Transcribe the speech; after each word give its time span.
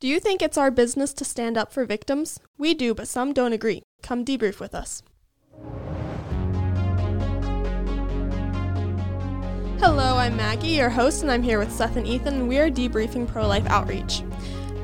Do 0.00 0.06
you 0.06 0.20
think 0.20 0.42
it's 0.42 0.56
our 0.56 0.70
business 0.70 1.12
to 1.14 1.24
stand 1.24 1.58
up 1.58 1.72
for 1.72 1.84
victims? 1.84 2.38
We 2.56 2.72
do, 2.72 2.94
but 2.94 3.08
some 3.08 3.32
don't 3.32 3.52
agree. 3.52 3.82
Come 4.00 4.24
debrief 4.24 4.60
with 4.60 4.72
us. 4.72 5.02
Hello, 9.80 10.16
I'm 10.16 10.36
Maggie, 10.36 10.68
your 10.68 10.88
host, 10.88 11.22
and 11.22 11.32
I'm 11.32 11.42
here 11.42 11.58
with 11.58 11.72
Seth 11.72 11.96
and 11.96 12.06
Ethan, 12.06 12.34
and 12.34 12.48
we 12.48 12.58
are 12.60 12.70
debriefing 12.70 13.26
pro 13.26 13.48
life 13.48 13.66
outreach. 13.66 14.22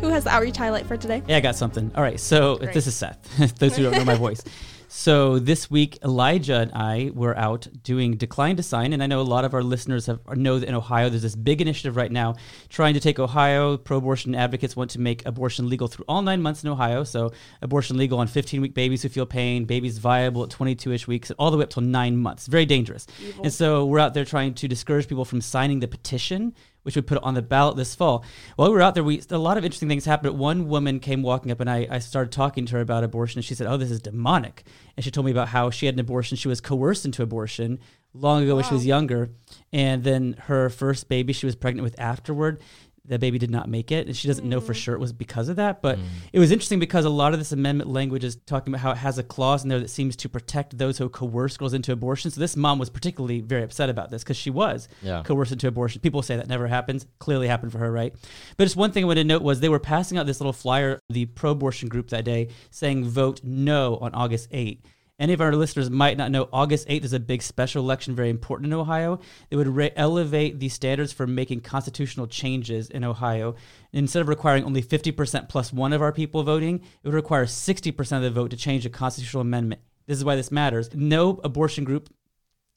Who 0.00 0.08
has 0.08 0.24
the 0.24 0.30
outreach 0.30 0.56
highlight 0.56 0.86
for 0.86 0.96
today? 0.96 1.22
Yeah, 1.28 1.36
I 1.36 1.40
got 1.40 1.54
something. 1.54 1.92
All 1.94 2.02
right, 2.02 2.18
so 2.18 2.56
Great. 2.56 2.74
this 2.74 2.88
is 2.88 2.96
Seth. 2.96 3.56
Those 3.60 3.76
who 3.76 3.84
don't 3.84 3.92
know 3.92 4.04
my 4.04 4.16
voice. 4.16 4.42
So 4.96 5.40
this 5.40 5.68
week, 5.68 5.98
Elijah 6.04 6.60
and 6.60 6.70
I 6.72 7.10
were 7.12 7.36
out 7.36 7.66
doing 7.82 8.16
Decline 8.16 8.54
to 8.56 8.62
Sign, 8.62 8.92
and 8.92 9.02
I 9.02 9.06
know 9.06 9.20
a 9.20 9.22
lot 9.22 9.44
of 9.44 9.52
our 9.52 9.62
listeners 9.62 10.06
have 10.06 10.20
know 10.36 10.60
that 10.60 10.68
in 10.68 10.74
Ohio 10.76 11.08
there's 11.08 11.22
this 11.22 11.34
big 11.34 11.60
initiative 11.60 11.96
right 11.96 12.12
now 12.12 12.36
trying 12.68 12.94
to 12.94 13.00
take 13.00 13.18
Ohio. 13.18 13.76
Pro-abortion 13.76 14.36
advocates 14.36 14.76
want 14.76 14.92
to 14.92 15.00
make 15.00 15.26
abortion 15.26 15.68
legal 15.68 15.88
through 15.88 16.04
all 16.06 16.22
nine 16.22 16.40
months 16.40 16.62
in 16.62 16.70
Ohio. 16.70 17.02
So 17.02 17.32
abortion 17.60 17.96
legal 17.96 18.20
on 18.20 18.28
15-week 18.28 18.72
babies 18.72 19.02
who 19.02 19.08
feel 19.08 19.26
pain, 19.26 19.64
babies 19.64 19.98
viable 19.98 20.44
at 20.44 20.50
22ish 20.50 21.08
weeks, 21.08 21.32
all 21.32 21.50
the 21.50 21.56
way 21.56 21.64
up 21.64 21.70
till 21.70 21.82
nine 21.82 22.16
months. 22.16 22.46
Very 22.46 22.64
dangerous. 22.64 23.08
And 23.42 23.52
so 23.52 23.84
we're 23.84 23.98
out 23.98 24.14
there 24.14 24.24
trying 24.24 24.54
to 24.54 24.68
discourage 24.68 25.08
people 25.08 25.24
from 25.24 25.40
signing 25.40 25.80
the 25.80 25.88
petition 25.88 26.54
which 26.84 26.96
we 26.96 27.02
put 27.02 27.22
on 27.22 27.34
the 27.34 27.42
ballot 27.42 27.76
this 27.76 27.94
fall. 27.94 28.24
While 28.56 28.68
we 28.68 28.74
were 28.74 28.82
out 28.82 28.94
there, 28.94 29.02
we 29.02 29.20
a 29.30 29.38
lot 29.38 29.58
of 29.58 29.64
interesting 29.64 29.88
things 29.88 30.04
happened. 30.04 30.38
One 30.38 30.68
woman 30.68 31.00
came 31.00 31.22
walking 31.22 31.50
up, 31.50 31.60
and 31.60 31.68
I, 31.68 31.88
I 31.90 31.98
started 31.98 32.30
talking 32.30 32.64
to 32.66 32.76
her 32.76 32.80
about 32.80 33.02
abortion, 33.02 33.38
and 33.38 33.44
she 33.44 33.54
said, 33.54 33.66
"Oh, 33.66 33.76
this 33.76 33.90
is 33.90 34.00
demonic." 34.00 34.64
And 34.96 35.02
she 35.02 35.10
told 35.10 35.26
me 35.26 35.32
about 35.32 35.48
how 35.48 35.70
she 35.70 35.86
had 35.86 35.96
an 35.96 36.00
abortion. 36.00 36.36
She 36.36 36.48
was 36.48 36.60
coerced 36.60 37.04
into 37.04 37.22
abortion 37.22 37.80
long 38.12 38.44
ago 38.44 38.54
when 38.54 38.64
she 38.64 38.74
was 38.74 38.86
younger, 38.86 39.30
and 39.72 40.04
then 40.04 40.36
her 40.44 40.70
first 40.70 41.08
baby 41.08 41.32
she 41.32 41.46
was 41.46 41.56
pregnant 41.56 41.82
with 41.82 41.98
afterward. 41.98 42.60
The 43.06 43.18
baby 43.18 43.38
did 43.38 43.50
not 43.50 43.68
make 43.68 43.92
it, 43.92 44.06
and 44.06 44.16
she 44.16 44.28
doesn't 44.28 44.48
know 44.48 44.60
for 44.60 44.72
mm. 44.72 44.76
sure 44.76 44.94
it 44.94 44.98
was 44.98 45.12
because 45.12 45.50
of 45.50 45.56
that. 45.56 45.82
But 45.82 45.98
mm. 45.98 46.04
it 46.32 46.38
was 46.38 46.50
interesting 46.50 46.78
because 46.78 47.04
a 47.04 47.10
lot 47.10 47.34
of 47.34 47.38
this 47.38 47.52
amendment 47.52 47.90
language 47.90 48.24
is 48.24 48.36
talking 48.46 48.72
about 48.72 48.80
how 48.80 48.92
it 48.92 48.96
has 48.96 49.18
a 49.18 49.22
clause 49.22 49.62
in 49.62 49.68
there 49.68 49.78
that 49.80 49.90
seems 49.90 50.16
to 50.16 50.28
protect 50.28 50.78
those 50.78 50.96
who 50.96 51.08
coerce 51.10 51.56
girls 51.58 51.74
into 51.74 51.92
abortion. 51.92 52.30
So 52.30 52.40
this 52.40 52.56
mom 52.56 52.78
was 52.78 52.88
particularly 52.88 53.40
very 53.40 53.62
upset 53.62 53.90
about 53.90 54.10
this 54.10 54.22
because 54.22 54.38
she 54.38 54.50
was 54.50 54.88
Yeah. 55.02 55.22
coerced 55.22 55.52
into 55.52 55.68
abortion. 55.68 56.00
People 56.00 56.22
say 56.22 56.36
that 56.36 56.48
never 56.48 56.66
happens. 56.66 57.06
Clearly 57.18 57.46
happened 57.46 57.72
for 57.72 57.78
her, 57.78 57.92
right? 57.92 58.14
But 58.56 58.64
just 58.64 58.76
one 58.76 58.90
thing 58.90 59.04
I 59.04 59.06
wanted 59.06 59.24
to 59.24 59.28
note 59.28 59.42
was 59.42 59.60
they 59.60 59.68
were 59.68 59.78
passing 59.78 60.16
out 60.16 60.26
this 60.26 60.40
little 60.40 60.52
flyer, 60.54 60.98
the 61.10 61.26
pro-abortion 61.26 61.90
group 61.90 62.08
that 62.08 62.24
day, 62.24 62.48
saying 62.70 63.04
vote 63.04 63.40
no 63.44 63.96
on 63.96 64.14
August 64.14 64.48
8. 64.50 64.80
Any 65.18 65.32
of 65.32 65.40
our 65.40 65.54
listeners 65.54 65.90
might 65.90 66.16
not 66.16 66.32
know 66.32 66.48
August 66.52 66.88
8th 66.88 67.04
is 67.04 67.12
a 67.12 67.20
big 67.20 67.40
special 67.40 67.84
election, 67.84 68.16
very 68.16 68.30
important 68.30 68.66
in 68.66 68.72
Ohio. 68.72 69.20
It 69.48 69.54
would 69.54 69.68
re- 69.68 69.92
elevate 69.94 70.58
the 70.58 70.68
standards 70.68 71.12
for 71.12 71.24
making 71.24 71.60
constitutional 71.60 72.26
changes 72.26 72.90
in 72.90 73.04
Ohio. 73.04 73.54
Instead 73.92 74.22
of 74.22 74.28
requiring 74.28 74.64
only 74.64 74.82
50% 74.82 75.48
plus 75.48 75.72
one 75.72 75.92
of 75.92 76.02
our 76.02 76.10
people 76.10 76.42
voting, 76.42 76.80
it 76.80 77.06
would 77.06 77.14
require 77.14 77.46
60% 77.46 78.16
of 78.16 78.22
the 78.22 78.30
vote 78.30 78.50
to 78.50 78.56
change 78.56 78.84
a 78.86 78.90
constitutional 78.90 79.42
amendment. 79.42 79.82
This 80.06 80.18
is 80.18 80.24
why 80.24 80.34
this 80.34 80.50
matters. 80.50 80.90
No 80.92 81.40
abortion 81.44 81.84
group 81.84 82.12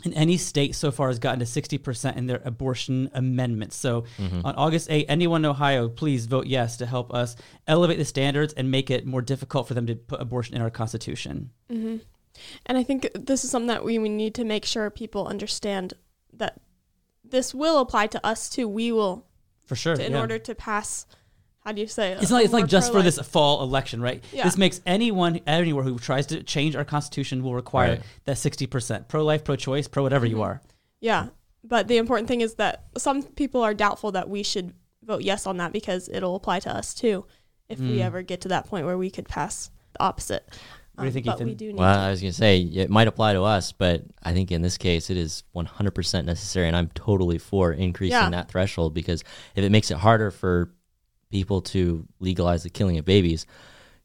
in 0.05 0.13
any 0.13 0.37
state 0.37 0.75
so 0.75 0.91
far 0.91 1.07
has 1.07 1.17
gotten 1.17 1.39
to 1.39 1.45
60% 1.45 2.17
in 2.17 2.27
their 2.27 2.41
abortion 2.45 3.09
amendments. 3.15 3.75
So 3.75 4.03
mm-hmm. 4.19 4.45
on 4.45 4.53
August 4.55 4.91
8, 4.91 5.07
anyone 5.09 5.43
in 5.43 5.49
Ohio, 5.49 5.89
please 5.89 6.27
vote 6.27 6.45
yes 6.45 6.77
to 6.77 6.85
help 6.85 7.11
us 7.11 7.35
elevate 7.65 7.97
the 7.97 8.05
standards 8.05 8.53
and 8.53 8.69
make 8.69 8.91
it 8.91 9.07
more 9.07 9.23
difficult 9.23 9.67
for 9.67 9.73
them 9.73 9.87
to 9.87 9.95
put 9.95 10.21
abortion 10.21 10.55
in 10.55 10.61
our 10.61 10.69
Constitution. 10.69 11.49
Mm-hmm. 11.71 11.97
And 12.65 12.77
I 12.77 12.83
think 12.83 13.09
this 13.15 13.43
is 13.43 13.51
something 13.51 13.67
that 13.67 13.83
we, 13.83 13.97
we 13.99 14.09
need 14.09 14.35
to 14.35 14.43
make 14.43 14.65
sure 14.65 14.89
people 14.89 15.27
understand 15.27 15.93
that 16.33 16.59
this 17.23 17.53
will 17.53 17.79
apply 17.79 18.07
to 18.07 18.25
us 18.25 18.49
too. 18.49 18.67
We 18.67 18.91
will, 18.91 19.25
For 19.65 19.75
sure. 19.75 19.93
in 19.95 20.13
yeah. 20.13 20.19
order 20.19 20.39
to 20.39 20.55
pass, 20.55 21.05
how 21.65 21.71
do 21.73 21.81
you 21.81 21.87
say 21.87 22.11
it? 22.13 22.21
It's 22.21 22.31
not. 22.31 22.43
It's 22.43 22.53
like 22.53 22.67
just 22.67 22.87
for 22.87 22.93
pro-life. 23.01 23.15
this 23.15 23.27
fall 23.27 23.61
election, 23.61 24.01
right? 24.01 24.23
Yeah. 24.31 24.43
This 24.45 24.57
makes 24.57 24.79
anyone 24.85 25.41
anywhere 25.45 25.83
who 25.83 25.99
tries 25.99 26.25
to 26.27 26.41
change 26.43 26.75
our 26.75 26.85
constitution 26.85 27.43
will 27.43 27.53
require 27.55 27.89
Right. 27.91 28.01
that 28.25 28.37
sixty 28.37 28.65
percent 28.67 29.07
pro 29.09 29.23
life, 29.25 29.43
pro 29.43 29.55
choice, 29.57 29.87
pro 29.89 30.03
whatever 30.03 30.25
you 30.25 30.41
are. 30.41 30.61
Yeah. 31.01 31.27
But 31.63 31.89
the 31.89 31.97
important 31.97 32.29
thing 32.29 32.39
is 32.39 32.53
that 32.55 32.85
some 32.97 33.23
people 33.23 33.61
are 33.61 33.73
doubtful 33.73 34.13
that 34.13 34.29
we 34.29 34.41
should 34.43 34.73
vote 35.03 35.21
yes 35.23 35.45
on 35.45 35.57
that 35.57 35.73
because 35.73 36.07
it'll 36.07 36.35
apply 36.35 36.59
to 36.61 36.69
us 36.73 36.93
too 36.93 37.25
if 37.67 37.79
we 37.79 37.97
Mm. 37.97 38.01
ever 38.01 38.21
get 38.21 38.39
to 38.41 38.47
that 38.47 38.65
point 38.67 38.85
where 38.85 38.97
we 38.97 39.09
could 39.09 39.27
pass 39.27 39.69
the 39.91 40.01
opposite. 40.01 40.47
What 40.97 41.03
do 41.03 41.05
you 41.05 41.09
um, 41.09 41.13
think, 41.13 41.25
but 41.27 41.35
Ethan? 41.35 41.47
we 41.47 41.53
do 41.55 41.67
need 41.67 41.75
Well, 41.77 41.95
to. 41.95 42.01
I 42.01 42.09
was 42.09 42.21
going 42.21 42.31
to 42.33 42.37
say 42.37 42.59
it 42.59 42.89
might 42.89 43.07
apply 43.07 43.33
to 43.33 43.43
us, 43.43 43.71
but 43.71 44.03
I 44.23 44.33
think 44.33 44.51
in 44.51 44.63
this 44.63 44.77
case 44.77 45.09
it 45.09 45.17
is 45.17 45.43
100% 45.55 46.25
necessary, 46.25 46.67
and 46.67 46.75
I'm 46.75 46.89
totally 46.95 47.37
for 47.37 47.71
increasing 47.71 48.17
Yeah. 48.17 48.29
that 48.31 48.49
threshold 48.49 48.93
because 48.95 49.23
if 49.55 49.63
it 49.63 49.71
makes 49.71 49.91
it 49.91 49.97
harder 49.97 50.31
for 50.31 50.71
people 51.31 51.61
to 51.61 52.07
legalize 52.19 52.63
the 52.63 52.69
killing 52.71 52.97
of 52.97 53.05
babies, 53.05 53.45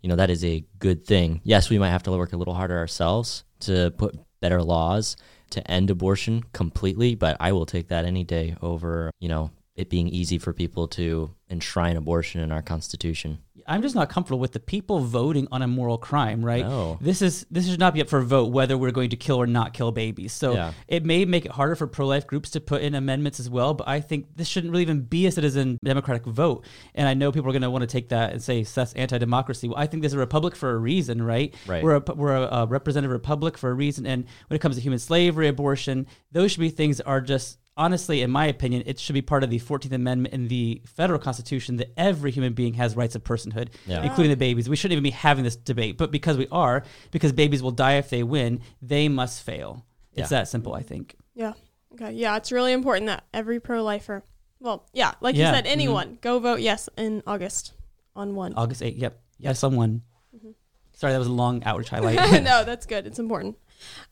you 0.03 0.09
know 0.09 0.17
that 0.17 0.29
is 0.31 0.45
a 0.45 0.65
good 0.81 1.07
thing. 1.07 1.41
Yes, 1.45 1.71
we 1.71 1.79
might 1.79 1.91
have 1.91 2.03
to 2.03 2.11
work 2.13 2.33
a 2.33 2.37
little 2.37 2.55
harder 2.55 2.77
ourselves 2.77 3.45
to 3.61 3.91
put 3.97 4.19
better 4.41 4.63
laws 4.63 5.17
to 5.51 5.71
end 5.71 5.89
abortion 5.91 6.43
completely, 6.53 7.15
but 7.15 7.37
I 7.41 7.53
will 7.53 7.67
take 7.67 7.89
that 7.89 8.05
any 8.05 8.25
day 8.25 8.57
over 8.61 9.11
you 9.21 9.29
know 9.29 9.51
it 9.77 9.89
being 9.89 10.09
easy 10.09 10.37
for 10.37 10.53
people 10.53 10.87
to 10.89 11.31
enshrine 11.49 11.97
abortion 11.97 12.41
in 12.43 12.53
our 12.53 12.61
constitution. 12.61 13.39
I'm 13.67 13.83
just 13.83 13.95
not 13.95 14.09
comfortable 14.11 14.39
with 14.39 14.53
the 14.53 14.61
people 14.61 15.00
voting 15.00 15.49
on 15.53 15.62
a 15.62 15.67
moral 15.67 15.99
crime, 15.99 16.45
right? 16.45 16.65
No. 16.65 16.99
This 17.00 17.23
is 17.23 17.47
this 17.50 17.69
should 17.69 17.81
not 17.81 17.95
be 17.95 18.00
up 18.00 18.09
for 18.09 18.19
a 18.19 18.25
vote 18.25 18.53
whether 18.53 18.77
we're 18.77 18.91
going 18.91 19.11
to 19.11 19.17
kill 19.17 19.37
or 19.37 19.47
not 19.47 19.73
kill 19.75 19.93
babies. 19.93 20.33
So 20.33 20.55
Yeah. 20.55 20.73
it 20.89 21.05
may 21.05 21.25
make 21.25 21.45
it 21.45 21.53
harder 21.53 21.75
for 21.77 21.87
pro-life 21.87 22.27
groups 22.27 22.50
to 22.50 22.61
put 22.61 22.83
in 22.83 22.95
amendments 22.95 23.41
as 23.41 23.49
well. 23.49 23.75
But 23.75 23.89
I 23.89 24.00
think 24.00 24.27
this 24.37 24.49
shouldn't 24.49 24.71
really 24.71 24.83
even 24.83 25.03
be 25.03 25.27
a 25.27 25.33
citizen 25.33 25.78
democratic 25.84 26.25
vote. 26.27 26.65
And 26.95 27.09
I 27.09 27.15
know 27.15 27.33
people 27.33 27.49
are 27.49 27.53
going 27.53 27.62
to 27.62 27.71
want 27.71 27.83
to 27.83 27.87
take 27.87 28.09
that 28.11 28.33
and 28.33 28.43
say 28.43 28.62
that's 28.65 28.93
anti-democracy. 28.95 29.69
Well, 29.69 29.79
I 29.79 29.87
think 29.87 30.03
there's 30.03 30.12
a 30.12 30.19
republic 30.19 30.56
for 30.56 30.71
a 30.71 30.77
reason, 30.77 31.23
right? 31.23 31.55
Right. 31.67 31.83
We're 31.83 31.97
a 31.97 32.03
we're 32.15 32.37
a, 32.37 32.43
a 32.62 32.67
representative 32.67 33.12
republic 33.12 33.56
for 33.59 33.71
a 33.71 33.75
reason. 33.75 34.06
And 34.06 34.25
when 34.49 34.56
it 34.56 34.61
comes 34.61 34.77
to 34.77 34.83
human 34.83 34.99
slavery, 34.99 35.49
abortion, 35.49 36.06
those 36.33 36.53
should 36.53 36.61
be 36.61 36.71
things 36.71 36.99
that 36.99 37.06
are 37.06 37.21
just 37.21 37.59
honestly, 37.77 38.22
in 38.22 38.31
my 38.31 38.47
opinion, 38.47 38.83
it 38.87 38.99
should 38.99 39.15
be 39.15 39.22
part 39.22 39.43
of 39.44 39.50
the 39.50 39.59
14th 39.59 39.93
Amendment 39.93 40.34
in 40.34 40.49
the 40.49 40.83
federal 40.84 41.19
constitution 41.19 41.77
that 41.77 41.93
every 41.97 42.31
human 42.31 42.53
being 42.53 42.75
has 42.75 42.97
rights 42.97 43.15
of 43.15 43.25
personhood, 43.25 43.69
Yeah. 43.87 44.03
including 44.03 44.31
the 44.31 44.37
babies. 44.37 44.69
We 44.69 44.77
shouldn't 44.77 44.93
even 44.93 45.03
be 45.05 45.10
having 45.10 45.44
this 45.44 45.56
debate, 45.56 45.97
but 45.99 46.11
because 46.11 46.37
we 46.37 46.49
are, 46.53 46.82
because 47.11 47.32
babies 47.32 47.62
will 47.62 47.71
die 47.71 47.94
if 47.94 48.11
they 48.11 48.22
win, 48.22 48.61
they 48.81 49.09
must 49.09 49.43
fail. 49.43 49.84
It's 50.12 50.31
Yeah. 50.31 50.38
that 50.41 50.49
simple, 50.49 50.75
I 50.75 50.82
think. 50.82 51.16
Yeah. 51.34 51.55
Okay. 51.94 52.12
Yeah. 52.12 52.37
It's 52.37 52.53
really 52.53 52.72
important 52.72 53.06
that 53.06 53.25
every 53.32 53.61
pro 53.61 53.82
lifer, 53.82 54.22
well, 54.61 54.87
yeah, 54.93 55.12
like 55.21 55.34
Yeah, 55.37 55.49
you 55.50 55.55
said, 55.56 55.65
mhm. 55.65 55.71
anyone, 55.71 56.19
go 56.21 56.38
vote 56.38 56.61
yes 56.61 56.88
in 56.97 57.22
August 57.27 57.72
on 58.15 58.34
one. 58.34 58.53
August 58.55 58.82
8th. 58.82 58.99
Yep. 58.99 59.21
Yes, 59.38 59.59
someone. 59.59 60.03
Mm-hmm. 60.37 60.50
Sorry, 60.94 61.12
that 61.12 61.19
was 61.19 61.28
a 61.28 61.32
long 61.32 61.65
outreach 61.65 61.88
highlight. 61.91 62.43
no, 62.43 62.65
that's 62.65 62.87
good. 62.87 63.06
It's 63.06 63.19
important. 63.19 63.56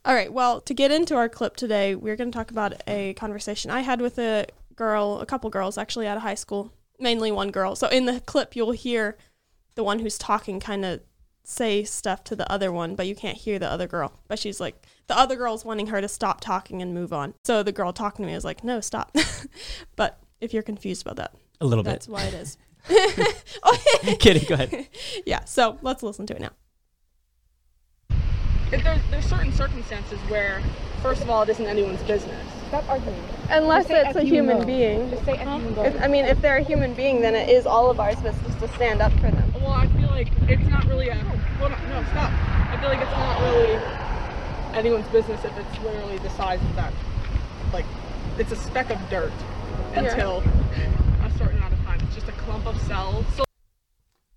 All 0.05 0.15
right. 0.15 0.33
Well, 0.33 0.61
to 0.63 0.75
get 0.75 0.91
into 0.91 1.17
our 1.17 1.29
clip 1.29 1.57
today, 1.57 1.95
we're 1.95 2.17
going 2.17 2.31
to 2.31 2.37
talk 2.37 2.51
about 2.51 2.75
a 2.87 3.15
conversation 3.15 3.71
I 3.71 3.81
had 3.81 4.01
with 4.01 4.19
a 4.19 4.47
girl, 4.77 5.21
a 5.21 5.27
couple 5.27 5.51
girls 5.51 5.77
actually 5.77 6.07
out 6.07 6.17
of 6.17 6.23
high 6.23 6.35
school, 6.35 6.73
mainly 6.99 7.31
one 7.31 7.51
girl. 7.51 7.77
So 7.77 7.89
in 7.89 8.07
the 8.07 8.21
clip, 8.21 8.57
you'll 8.57 8.73
hear 8.73 9.17
the 9.75 9.85
one 9.85 9.99
who's 9.99 10.19
talking 10.19 10.61
kind 10.61 10.85
of 10.85 11.01
say 11.45 11.85
stuff 11.85 12.23
to 12.25 12.37
the 12.37 12.51
other 12.51 12.71
one, 12.71 12.95
but 12.95 13.07
you 13.07 13.15
can't 13.15 13.37
hear 13.37 13.59
the 13.59 13.71
other 13.71 13.87
girl. 13.87 14.13
But 14.29 14.39
she's 14.39 14.61
like, 14.61 14.87
the 15.07 15.19
other 15.19 15.37
girl's 15.37 15.65
wanting 15.65 15.89
her 15.89 16.01
to 16.01 16.09
stop 16.09 16.41
talking 16.41 16.81
and 16.81 16.95
move 16.95 17.13
on. 17.13 17.35
So 17.45 17.63
the 17.63 17.73
girl 17.73 17.93
talking 17.93 18.25
to 18.25 18.31
me 18.31 18.37
is 18.37 18.45
like, 18.45 18.63
no, 18.63 18.81
stop. 18.81 19.15
but 19.97 20.21
if 20.41 20.55
you're 20.55 20.63
confused 20.63 21.03
about 21.03 21.17
that, 21.17 21.35
a 21.61 21.67
little 21.67 21.85
bit. 21.85 21.91
that's 21.91 22.09
why 22.09 22.25
it 22.25 22.35
is. 22.35 22.57
Kidding. 24.19 24.45
Go 24.49 24.55
ahead. 24.55 24.89
yeah. 25.27 25.45
So 25.45 25.79
let's 25.83 26.03
listen 26.03 26.27
to 26.27 26.35
it 26.35 26.41
now. 26.41 26.51
If 28.73 28.85
there's, 28.85 29.01
there's 29.11 29.27
certain 29.27 29.53
circumstances 29.53 30.19
where, 30.29 30.63
first 31.03 31.23
of 31.23 31.31
all, 31.31 31.43
it 31.43 31.49
isn't 31.49 31.67
anyone's 31.67 32.03
business. 32.05 32.47
Stop 32.69 32.89
arguing. 32.89 33.21
Unless 33.49 33.89
Just 33.89 34.11
it's 34.11 34.17
a 34.17 34.23
human 34.23 34.61
go. 34.61 34.65
being. 34.65 35.11
Just 35.11 35.25
say 35.25 35.33
F 35.33 35.47
you 35.47 35.67
and 35.67 35.75
go. 35.75 35.83
If, 35.83 36.01
I 36.01 36.07
mean, 36.07 36.25
if 36.25 36.41
they're 36.41 36.59
a 36.59 36.63
human 36.63 36.95
being, 36.95 37.21
then 37.21 37.35
it 37.35 37.49
is 37.49 37.67
all 37.67 37.91
of 37.91 37.99
our 37.99 38.15
business 38.15 38.37
to 38.61 38.69
stand 38.69 39.03
up 39.03 39.13
for 39.15 39.31
them. 39.31 39.53
Well, 39.55 39.73
I 39.73 39.89
feel 39.89 40.09
like 40.11 40.29
it's 40.49 40.69
not 40.69 40.87
really 40.87 41.09
a. 41.09 41.17
Well, 41.61 41.71
no, 41.71 41.77
no, 41.89 42.05
stop. 42.11 42.31
I 42.71 42.77
feel 42.81 42.89
like 42.89 43.01
it's 43.01 43.11
not 43.11 43.41
really 43.41 43.75
anyone's 44.79 45.09
business 45.09 45.45
if 45.45 45.57
it's 45.59 45.83
literally 45.83 46.19
the 46.19 46.31
size 46.31 46.63
of 46.63 46.77
that. 46.77 46.93
Like, 47.73 47.87
it's 48.39 48.53
a 48.53 48.57
speck 48.57 48.91
of 48.91 48.99
dirt 49.11 49.33
until 49.95 50.45
a 51.25 51.31
certain 51.39 51.57
amount 51.57 51.75
of 51.75 51.81
time. 51.81 52.01
It's 52.03 52.15
just 52.15 52.29
a 52.29 52.33
clump 52.33 52.67
of 52.67 52.81
cells. 52.83 53.27
So 53.37 53.45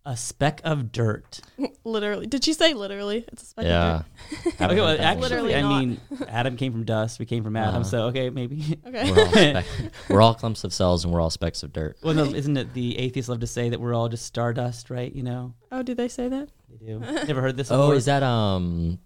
A 0.05 0.17
speck 0.17 0.59
of 0.65 0.91
dirt. 0.91 1.39
literally. 1.85 2.27
Did 2.27 2.43
she 2.43 2.51
say 2.51 2.73
literally? 2.73 3.23
It's 3.31 3.41
a 3.43 3.45
speck 3.45 3.65
Yeah. 3.65 3.95
of 3.99 4.45
Okay, 4.61 4.75
well, 4.75 4.97
actually, 4.99 5.21
Literally 5.21 5.55
I 5.55 5.61
not. 5.61 5.79
mean, 5.79 6.01
Adam 6.27 6.57
came 6.57 6.73
from 6.73 6.83
dust. 6.83 7.19
We 7.19 7.25
came 7.25 7.41
from 7.41 7.55
Adam. 7.55 7.75
Uh-huh. 7.75 7.83
So, 7.85 8.01
okay, 8.07 8.29
maybe. 8.29 8.77
Okay. 8.85 9.09
We're 9.11 9.19
all, 9.23 9.31
speck- 9.31 9.65
we're 10.09 10.21
all 10.21 10.33
clumps 10.33 10.65
of 10.65 10.73
cells 10.73 11.05
and 11.05 11.13
we're 11.13 11.21
all 11.21 11.29
specks 11.29 11.63
of 11.63 11.71
dirt. 11.71 11.95
well, 12.03 12.13
no, 12.13 12.25
isn't 12.25 12.57
it 12.57 12.73
the 12.73 12.97
atheists 12.99 13.29
love 13.29 13.39
to 13.39 13.47
say 13.47 13.69
that 13.69 13.79
we're 13.79 13.93
all 13.93 14.09
just 14.09 14.25
stardust, 14.25 14.89
right? 14.89 15.13
You 15.15 15.23
know, 15.23 15.53
oh, 15.71 15.83
do 15.83 15.95
they 15.95 16.09
say 16.09 16.27
that? 16.27 16.49
they 16.69 16.85
do. 16.85 16.99
Never 16.99 17.39
heard 17.41 17.55
this 17.55 17.71
Oh, 17.71 17.77
before? 17.77 17.95
is 17.95 18.05
that 18.05 18.23
um, 18.23 18.99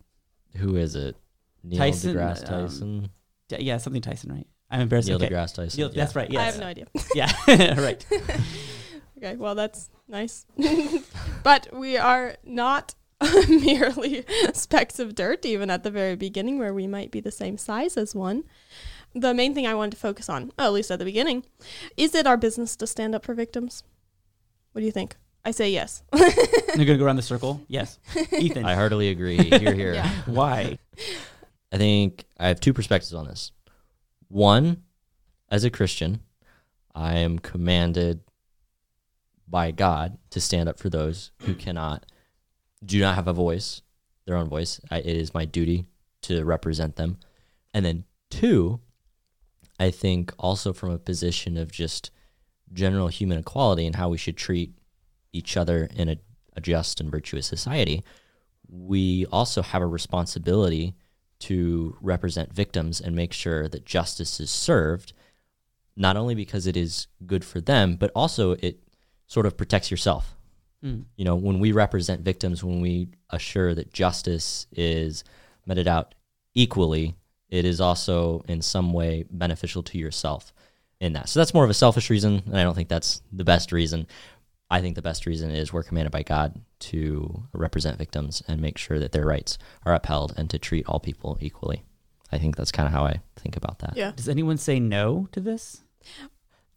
who 0.55 0.77
is 0.77 0.95
it? 0.95 1.15
Neil 1.63 1.77
Tyson, 1.77 2.15
deGrasse 2.15 2.51
um, 2.51 2.61
Tyson. 2.63 3.09
D- 3.49 3.57
Yeah, 3.59 3.77
something 3.77 4.01
Tyson, 4.01 4.31
right? 4.31 4.47
I'm 4.71 4.81
embarrassed. 4.81 5.07
Neil 5.09 5.17
okay. 5.17 5.29
deGrasse 5.29 5.53
Tyson. 5.53 5.77
Neil- 5.79 5.89
yeah. 5.91 5.95
That's 6.03 6.15
right. 6.15 6.31
Yes. 6.31 6.41
I 6.41 6.45
have 6.45 6.59
no 6.59 6.65
idea. 6.65 6.88
Yeah, 7.13 7.79
right. 7.79 8.03
Okay, 9.18 9.36
well 9.36 9.56
that's 9.56 9.90
nice. 10.08 10.46
but 11.44 11.68
we 11.74 11.98
are 11.98 12.36
not 12.44 12.96
merely 13.50 14.25
specks 14.54 15.00
of 15.00 15.16
dirt, 15.16 15.46
even 15.46 15.69
at 15.69 15.84
the 15.84 15.92
very 15.92 16.16
beginning, 16.16 16.60
where 16.60 16.74
we 16.74 16.88
might 16.88 17.12
be 17.12 17.19
the 17.19 17.31
same 17.31 17.58
size 17.58 17.98
as 17.98 18.14
one. 18.14 18.44
The 19.16 19.34
main 19.34 19.56
thing 19.56 19.66
I 19.66 19.74
wanted 19.74 19.92
to 19.92 19.98
focus 19.98 20.30
on, 20.30 20.52
oh, 20.60 20.66
at 20.66 20.74
least 20.74 20.92
at 20.92 21.00
the 21.00 21.06
beginning, 21.06 21.46
is 21.96 22.14
it 22.14 22.28
our 22.28 22.38
business 22.38 22.75
to 22.75 22.86
stand 22.86 23.16
up 23.16 23.25
for 23.25 23.34
victims? 23.34 23.84
What 24.74 24.81
do 24.81 24.86
you 24.86 24.92
think? 24.92 25.16
I 25.44 25.52
say 25.52 25.72
yes. 25.72 26.04
You're 26.14 26.86
gonna 26.86 26.98
go 26.98 27.06
around 27.06 27.16
the 27.16 27.22
circle. 27.22 27.62
Yes, 27.69 28.00
Ethan. 28.38 28.66
I 28.66 28.75
heartily 28.75 29.10
agree. 29.10 29.38
Here, 29.38 29.74
here. 29.74 29.94
Yeah. 29.94 30.12
Why? 30.25 30.78
I 31.72 31.78
think 31.78 32.25
I 32.38 32.50
have 32.50 32.60
two 32.60 32.74
perspectives 32.74 33.14
on 33.14 33.25
this. 33.25 33.52
One, 34.28 34.84
as 35.50 35.64
a 35.64 35.69
Christian, 35.69 36.22
I 36.94 37.19
am 37.19 37.40
commanded 37.40 38.22
by 39.47 39.71
God 39.71 40.17
to 40.31 40.41
stand 40.41 40.67
up 40.67 40.79
for 40.79 40.89
those 40.89 41.31
who 41.44 41.55
cannot, 41.55 42.05
do 42.83 42.99
not 42.99 43.15
have 43.15 43.27
a 43.27 43.33
voice, 43.33 43.81
their 44.25 44.35
own 44.35 44.49
voice. 44.49 44.79
I, 44.91 44.99
it 44.99 45.05
is 45.05 45.33
my 45.33 45.45
duty 45.45 45.85
to 46.23 46.44
represent 46.44 46.95
them. 46.95 47.17
And 47.73 47.85
then 47.85 48.03
two, 48.29 48.81
I 49.79 49.91
think 49.91 50.33
also 50.38 50.73
from 50.73 50.91
a 50.91 50.97
position 50.97 51.57
of 51.57 51.71
just 51.71 52.11
general 52.73 53.07
human 53.07 53.38
equality 53.38 53.85
and 53.85 53.95
how 53.95 54.09
we 54.09 54.17
should 54.17 54.38
treat 54.38 54.73
each 55.31 55.55
other 55.55 55.89
in 55.95 56.09
a, 56.09 56.17
a 56.55 56.61
just 56.61 56.99
and 56.99 57.09
virtuous 57.09 57.47
society, 57.47 58.03
we 58.67 59.25
also 59.27 59.61
have 59.61 59.81
a 59.81 59.88
responsibility 59.88 60.95
to 61.39 61.95
represent 62.01 62.51
victims 62.51 62.99
and 62.99 63.15
make 63.15 63.31
sure 63.31 63.67
that 63.67 63.85
justice 63.85 64.39
is 64.39 64.49
served, 64.49 65.13
not 65.95 66.17
only 66.17 66.35
because 66.35 66.67
it 66.67 66.75
is 66.75 67.07
good 67.25 67.45
for 67.45 67.61
them, 67.61 67.95
but 67.95 68.11
also 68.15 68.53
it 68.53 68.79
sort 69.27 69.45
of 69.45 69.57
protects 69.57 69.91
yourself. 69.91 70.35
Mm. 70.83 71.06
You 71.15 71.25
know, 71.25 71.35
when 71.35 71.59
we 71.59 71.71
represent 71.71 72.21
victims, 72.21 72.63
when 72.63 72.81
we 72.81 73.09
assure 73.29 73.74
that 73.74 73.94
justice 73.94 74.68
is 74.71 75.24
meted 75.65 75.88
out 75.88 76.15
equally, 76.53 77.15
it 77.50 77.65
is 77.65 77.79
also 77.79 78.44
in 78.47 78.62
some 78.62 78.94
way 78.94 79.25
beneficial 79.29 79.83
to 79.83 79.97
yourself 79.97 80.53
in 81.00 81.13
that. 81.13 81.29
So 81.29 81.39
that's 81.39 81.53
more 81.53 81.63
of 81.63 81.69
a 81.69 81.75
selfish 81.75 82.09
reason, 82.09 82.44
and 82.45 82.57
I 82.57 82.63
don't 82.63 82.75
think 82.75 82.89
that's 82.89 83.21
the 83.31 83.44
best 83.44 83.71
reason. 83.71 84.07
I 84.69 84.81
think 84.81 84.95
the 84.95 85.01
best 85.01 85.25
reason 85.25 85.51
is 85.51 85.71
we're 85.71 85.83
commanded 85.83 86.12
by 86.12 86.23
God 86.23 86.59
to 86.80 87.44
represent 87.53 87.97
victims 87.97 88.44
and 88.47 88.62
make 88.62 88.77
sure 88.77 89.00
that 89.00 89.13
their 89.13 89.25
rights 89.25 89.57
are 89.85 89.94
upheld 89.94 90.33
and 90.35 90.50
to 90.50 90.59
treat 90.59 90.88
all 90.88 91.00
people 91.00 91.38
equally. 91.39 91.83
I 92.31 92.38
think 92.38 92.57
that's 92.57 92.71
kind 92.71 92.85
of 92.85 92.91
how 92.91 93.06
I 93.06 93.21
think 93.38 93.56
about 93.56 93.80
that. 93.80 93.94
Yeah. 93.95 94.12
Does 94.13 94.27
anyone 94.27 94.57
say 94.57 94.80
no 94.80 95.30
to 95.31 95.39
this? 95.39 95.83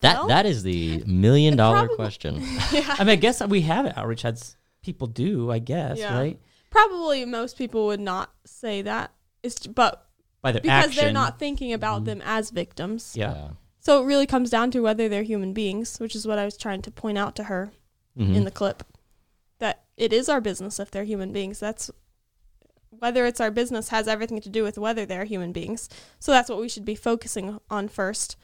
That 0.01 0.17
Well, 0.19 0.29
that 0.29 0.47
is 0.47 0.63
the 0.63 1.03
million 1.07 1.57
dollar 1.57 1.79
probably- 1.81 1.97
question. 1.97 2.41
yeah. 2.73 2.97
I 2.99 3.05
mean, 3.05 3.11
I 3.11 3.17
guess 3.17 3.43
we 3.47 3.63
have 3.63 3.87
it. 3.87 3.97
Outreach 3.97 4.25
ads. 4.25 4.57
People 4.83 5.07
do, 5.09 5.51
I 5.51 5.59
guess, 5.59 5.99
Yeah. 5.99 6.17
right? 6.17 6.41
Probably 6.71 7.25
most 7.27 7.59
people 7.59 7.87
would 7.87 8.01
not 8.01 8.31
say 8.47 8.81
that. 8.83 9.11
It's 9.43 9.67
but 9.67 10.07
By 10.41 10.53
their 10.53 10.63
because 10.63 10.87
action. 10.87 11.05
they're 11.05 11.13
not 11.13 11.39
thinking 11.39 11.73
about 11.75 12.05
them 12.07 12.23
as 12.25 12.51
victims. 12.51 13.15
Yeah. 13.15 13.51
So 13.79 14.03
it 14.03 14.07
really 14.07 14.27
comes 14.27 14.49
down 14.51 14.71
to 14.71 14.81
whether 14.81 15.09
they're 15.09 15.23
human 15.23 15.53
beings, 15.53 15.99
which 15.99 16.15
is 16.15 16.27
what 16.27 16.39
I 16.39 16.45
was 16.47 16.57
trying 16.57 16.81
to 16.83 16.91
point 16.91 17.19
out 17.19 17.37
to 17.37 17.45
her 17.45 17.73
Mhm. 18.19 18.37
in 18.37 18.45
the 18.45 18.51
clip. 18.51 18.85
That 19.59 19.83
it 19.99 20.13
is 20.15 20.29
our 20.31 20.41
business 20.41 20.81
if 20.81 20.91
they're 20.91 21.05
human 21.05 21.33
beings. 21.33 21.59
That's 21.61 21.91
whether 22.91 23.25
it's 23.27 23.41
our 23.41 23.51
business 23.51 23.89
has 23.91 24.09
everything 24.09 24.41
to 24.41 24.49
do 24.49 24.63
with 24.63 24.77
whether 24.79 25.05
they're 25.07 25.25
human 25.25 25.53
beings. 25.53 25.89
So 26.19 26.33
that's 26.33 26.49
what 26.51 26.59
we 26.61 26.69
should 26.69 26.85
be 26.85 26.95
focusing 26.95 27.59
on 27.71 27.89
first. 27.89 28.37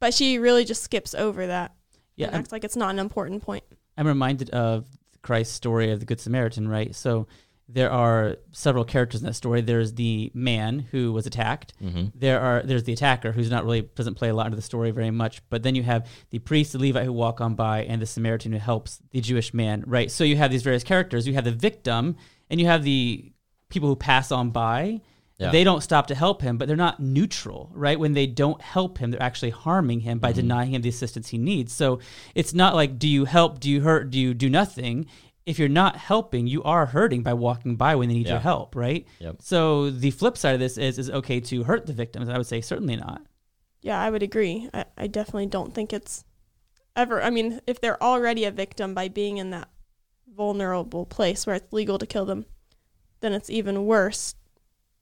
But 0.00 0.14
she 0.14 0.38
really 0.38 0.64
just 0.64 0.82
skips 0.82 1.14
over 1.14 1.46
that. 1.46 1.72
Yeah. 2.16 2.26
and 2.28 2.36
I'm, 2.36 2.40
acts 2.40 2.52
like 2.52 2.64
it's 2.64 2.76
not 2.76 2.90
an 2.90 2.98
important 2.98 3.42
point. 3.42 3.64
I'm 3.98 4.06
reminded 4.06 4.50
of 4.50 4.86
Christ's 5.22 5.54
story 5.54 5.90
of 5.90 6.00
the 6.00 6.06
Good 6.06 6.20
Samaritan, 6.20 6.68
right? 6.68 6.94
So 6.94 7.26
there 7.68 7.90
are 7.90 8.36
several 8.52 8.84
characters 8.84 9.20
in 9.20 9.26
that 9.26 9.34
story. 9.34 9.60
There's 9.60 9.92
the 9.94 10.30
man 10.34 10.78
who 10.78 11.12
was 11.12 11.26
attacked. 11.26 11.74
Mhm. 11.82 12.12
There 12.14 12.40
are 12.40 12.62
there's 12.62 12.84
the 12.84 12.92
attacker 12.92 13.32
who's 13.32 13.50
not 13.50 13.64
really 13.64 13.82
doesn't 13.96 14.14
play 14.14 14.28
a 14.28 14.34
lot 14.34 14.46
into 14.46 14.56
the 14.56 14.62
story 14.62 14.92
very 14.92 15.10
much. 15.10 15.42
But 15.50 15.62
then 15.64 15.74
you 15.74 15.82
have 15.82 16.08
the 16.30 16.38
priest, 16.38 16.72
the 16.72 16.78
Levite 16.78 17.04
who 17.04 17.12
walk 17.12 17.40
on 17.40 17.54
by, 17.54 17.82
and 17.84 18.00
the 18.00 18.06
Samaritan 18.06 18.52
who 18.52 18.58
helps 18.58 19.00
the 19.10 19.20
Jewish 19.20 19.52
man, 19.52 19.82
right? 19.86 20.10
So 20.10 20.22
you 20.24 20.36
have 20.36 20.50
these 20.52 20.62
various 20.62 20.84
characters. 20.84 21.26
You 21.26 21.34
have 21.34 21.44
the 21.44 21.52
victim, 21.52 22.16
and 22.50 22.60
you 22.60 22.66
have 22.66 22.84
the 22.84 23.32
people 23.68 23.88
who 23.88 23.96
pass 23.96 24.30
on 24.30 24.50
by. 24.50 25.00
Yeah. 25.38 25.50
They 25.50 25.64
don't 25.64 25.82
stop 25.82 26.06
to 26.06 26.14
help 26.14 26.40
him, 26.40 26.56
but 26.56 26.66
they're 26.66 26.76
not 26.76 26.98
neutral, 26.98 27.70
right? 27.74 28.00
When 28.00 28.14
they 28.14 28.26
don't 28.26 28.60
help 28.62 28.96
him, 28.96 29.10
they're 29.10 29.22
actually 29.22 29.50
harming 29.50 30.00
him 30.00 30.18
by 30.18 30.30
mm-hmm. 30.30 30.40
denying 30.40 30.74
him 30.74 30.82
the 30.82 30.88
assistance 30.88 31.28
he 31.28 31.36
needs. 31.36 31.74
So 31.74 32.00
it's 32.34 32.54
not 32.54 32.74
like, 32.74 32.98
do 32.98 33.06
you 33.06 33.26
help? 33.26 33.60
Do 33.60 33.70
you 33.70 33.82
hurt? 33.82 34.10
Do 34.10 34.18
you 34.18 34.32
do 34.32 34.48
nothing? 34.48 35.06
If 35.44 35.58
you're 35.58 35.68
not 35.68 35.96
helping, 35.96 36.46
you 36.46 36.62
are 36.62 36.86
hurting 36.86 37.22
by 37.22 37.34
walking 37.34 37.76
by 37.76 37.96
when 37.96 38.08
they 38.08 38.14
need 38.14 38.26
Yeah. 38.26 38.34
your 38.34 38.40
help, 38.40 38.74
right? 38.74 39.06
Yep. 39.18 39.36
So 39.42 39.90
the 39.90 40.10
flip 40.10 40.38
side 40.38 40.54
of 40.54 40.60
this 40.60 40.78
is, 40.78 40.98
is 40.98 41.10
okay 41.10 41.38
to 41.40 41.64
hurt 41.64 41.86
the 41.86 41.92
victims? 41.92 42.28
I 42.28 42.38
would 42.38 42.46
say 42.46 42.62
certainly 42.62 42.96
not. 42.96 43.22
Yeah, 43.82 44.00
I 44.00 44.10
would 44.10 44.22
agree. 44.22 44.70
I, 44.72 44.86
I 44.96 45.06
definitely 45.06 45.46
don't 45.46 45.74
think 45.74 45.92
it's 45.92 46.24
ever. 46.96 47.22
I 47.22 47.28
mean, 47.28 47.60
if 47.66 47.80
they're 47.80 48.02
already 48.02 48.44
a 48.44 48.50
victim 48.50 48.94
by 48.94 49.08
being 49.08 49.36
in 49.36 49.50
that 49.50 49.68
vulnerable 50.34 51.04
place 51.04 51.46
where 51.46 51.56
it's 51.56 51.72
legal 51.72 51.98
to 51.98 52.06
kill 52.06 52.24
them, 52.24 52.46
then 53.20 53.32
it's 53.32 53.50
even 53.50 53.84
worse 53.84 54.34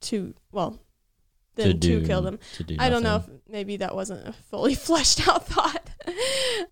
to, 0.05 0.35
well, 0.53 0.79
than 1.57 1.67
to, 1.69 1.75
do, 1.75 2.05
kill 2.05 2.23
them. 2.23 2.39
To 2.55 2.65
do 2.65 2.77
I 2.79 2.89
don't 2.89 3.03
know 3.03 3.17
if 3.17 3.29
maybe 3.49 3.77
that 3.79 3.95
wasn't 3.95 4.27
a 4.27 4.33
fully 4.33 4.75
fleshed 4.87 5.27
out 5.29 5.47
thought. 5.47 5.89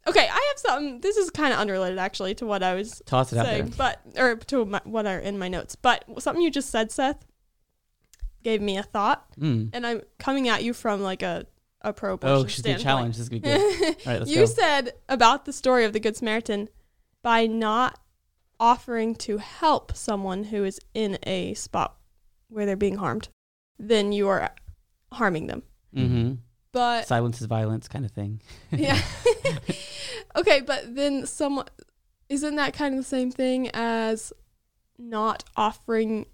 okay, 0.07 0.29
I 0.29 0.53
have 0.53 0.59
something. 0.59 1.01
This 1.01 1.17
is 1.17 1.31
kind 1.31 1.53
of 1.53 1.61
unrelated 1.61 1.99
actually 1.99 2.35
to 2.37 2.47
what 2.47 2.63
I 2.63 2.75
was 2.75 3.01
Toss 3.07 3.33
it 3.33 3.37
saying, 3.37 3.75
but 3.77 4.01
or 4.17 4.37
to 4.37 4.65
my, 4.65 4.81
what 4.85 5.07
are 5.07 5.19
in 5.19 5.39
my 5.39 5.49
notes. 5.49 5.77
But 5.77 6.05
something 6.19 6.43
you 6.43 6.51
just 6.51 6.71
said, 6.71 6.91
Seth, 6.91 7.25
gave 8.43 8.61
me 8.61 8.77
a 8.77 8.83
thought, 8.83 9.25
Mm. 9.39 9.71
and 9.73 9.87
I'm 9.87 10.03
coming 10.19 10.49
at 10.49 10.65
you 10.65 10.73
from 10.75 11.01
like 11.01 11.23
a 11.23 11.47
a 11.85 11.93
pro 11.93 12.19
Oh, 12.23 12.47
she's 12.47 12.63
gonna 12.63 12.79
challenge. 12.79 13.17
This 13.17 13.23
is 13.25 13.29
gonna 13.29 13.41
be 13.41 13.49
good. 13.49 13.83
All 14.07 14.13
right, 14.13 14.19
let's 14.21 14.31
you 14.31 14.37
go. 14.39 14.45
said 14.47 14.93
about 15.09 15.45
the 15.45 15.53
story 15.53 15.85
of 15.85 15.93
the 15.93 16.01
Good 16.01 16.17
Samaritan 16.17 16.69
by 17.23 17.47
not 17.47 17.99
offering 18.61 19.15
to 19.17 19.39
help 19.39 19.97
someone 19.97 20.45
who 20.45 20.65
is 20.65 20.81
in 20.95 21.19
a 21.25 21.55
spot 21.55 21.97
where 22.53 22.67
they're 22.67 22.77
being 22.77 22.97
harmed, 22.97 23.29
then 23.79 24.13
you 24.13 24.29
are 24.29 24.51
harming 25.13 25.47
them. 25.47 25.63
Mm-hmm. 25.97 26.35
But 26.73 27.07
Silence 27.07 27.41
is 27.41 27.47
violence, 27.47 27.89
kind 27.89 28.05
of 28.05 28.11
thing. 28.13 28.41
yeah. 28.71 29.01
okay, 30.37 30.61
but 30.61 30.95
then 30.95 31.27
someone 31.27 31.67
isn't 32.29 32.57
that 32.57 32.73
kind 32.75 32.95
of 32.95 33.01
the 33.01 33.05
same 33.09 33.31
thing 33.31 33.69
as 33.75 34.33
not 34.99 35.45
offering 35.57 36.27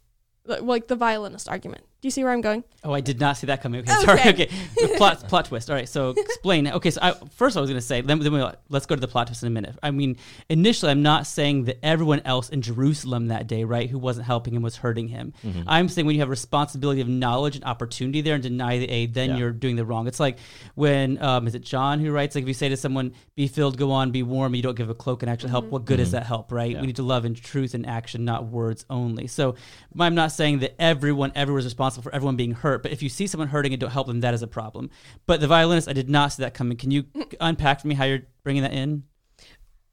like- 0.44 0.62
like 0.62 0.86
the 0.88 0.96
violinist 0.96 1.48
argument. 1.48 1.84
Do 2.00 2.06
you 2.06 2.12
see 2.12 2.22
where 2.22 2.32
I'm 2.32 2.40
going? 2.40 2.62
Oh, 2.84 2.92
I 2.92 3.00
did 3.00 3.18
not 3.18 3.36
see 3.38 3.48
that 3.48 3.60
coming. 3.60 3.80
Okay, 3.80 3.92
sorry. 4.04 4.20
Okay. 4.20 4.28
Okay, 4.30 4.50
the 4.76 4.94
plot 4.96 5.26
plot 5.28 5.46
twist. 5.46 5.68
All 5.68 5.74
right, 5.74 5.88
so 5.88 6.10
explain. 6.10 6.68
Okay, 6.68 6.92
so 6.92 7.00
I, 7.02 7.12
first 7.34 7.56
I 7.56 7.60
was 7.60 7.68
going 7.68 7.80
to 7.80 7.84
say, 7.84 8.02
then, 8.02 8.20
then 8.20 8.32
we, 8.32 8.44
let's 8.68 8.86
go 8.86 8.94
to 8.94 9.00
the 9.00 9.08
plot 9.08 9.26
twist 9.26 9.42
in 9.42 9.48
a 9.48 9.50
minute. 9.50 9.76
I 9.82 9.90
mean, 9.90 10.16
initially, 10.48 10.92
I'm 10.92 11.02
not 11.02 11.26
saying 11.26 11.64
that 11.64 11.84
everyone 11.84 12.20
else 12.24 12.50
in 12.50 12.62
Jerusalem 12.62 13.28
that 13.28 13.48
day, 13.48 13.64
right, 13.64 13.90
who 13.90 13.98
wasn't 13.98 14.26
helping 14.26 14.54
him 14.54 14.62
was 14.62 14.76
hurting 14.76 15.08
him. 15.08 15.32
Mm-hmm. 15.44 15.62
I'm 15.66 15.88
saying 15.88 16.06
when 16.06 16.14
you 16.14 16.20
have 16.20 16.28
responsibility 16.28 17.00
of 17.00 17.08
knowledge 17.08 17.56
and 17.56 17.64
opportunity 17.64 18.20
there 18.20 18.34
and 18.34 18.42
deny 18.44 18.78
the 18.78 18.88
aid, 18.88 19.12
then 19.12 19.30
Yeah. 19.30 19.36
you're 19.38 19.50
doing 19.50 19.74
the 19.74 19.84
wrong. 19.84 20.06
It's 20.06 20.20
like 20.20 20.38
when 20.76 21.20
um, 21.20 21.48
is 21.48 21.56
it 21.56 21.62
John 21.62 21.98
who 21.98 22.12
writes 22.12 22.36
like 22.36 22.42
if 22.42 22.48
you 22.48 22.54
say 22.54 22.68
to 22.68 22.76
someone, 22.76 23.12
"Be 23.34 23.48
filled, 23.48 23.76
go 23.76 23.90
on, 23.90 24.12
be 24.12 24.22
warm," 24.22 24.54
you 24.54 24.62
don't 24.62 24.76
give 24.76 24.88
a 24.88 24.94
cloak 24.94 25.24
and 25.24 25.30
actually 25.30 25.50
help. 25.50 25.64
What 25.64 25.84
good 25.84 25.98
is 25.98 26.12
that 26.12 26.26
help, 26.26 26.52
right? 26.52 26.70
Yeah. 26.70 26.80
We 26.80 26.86
need 26.86 26.96
to 26.96 27.02
love 27.02 27.24
in 27.24 27.34
truth 27.34 27.74
and 27.74 27.84
action, 27.86 28.24
not 28.24 28.46
words 28.46 28.84
only. 28.88 29.26
So 29.26 29.56
I'm 29.98 30.14
not 30.14 30.30
saying 30.30 30.60
that 30.60 30.80
everyone 30.80 31.32
everyone 31.34 31.58
is 31.58 31.64
responsible 31.64 31.87
for 31.96 32.14
everyone 32.14 32.36
being 32.36 32.52
hurt, 32.52 32.82
but 32.82 32.92
if 32.92 33.02
you 33.02 33.08
see 33.08 33.26
someone 33.26 33.48
hurting 33.48 33.72
and 33.72 33.80
don't 33.80 33.90
help 33.90 34.06
them, 34.06 34.20
that 34.20 34.34
is 34.34 34.42
a 34.42 34.46
problem. 34.46 34.90
But 35.26 35.40
the 35.40 35.46
violinist, 35.46 35.88
I 35.88 35.92
did 35.92 36.08
not 36.10 36.32
see 36.32 36.42
that 36.42 36.54
coming. 36.54 36.76
Can 36.76 36.90
you 36.90 37.04
unpack 37.40 37.80
for 37.80 37.88
me 37.88 37.94
how 37.94 38.04
you're 38.04 38.22
bringing 38.44 38.62
that 38.62 38.72
in? 38.72 39.04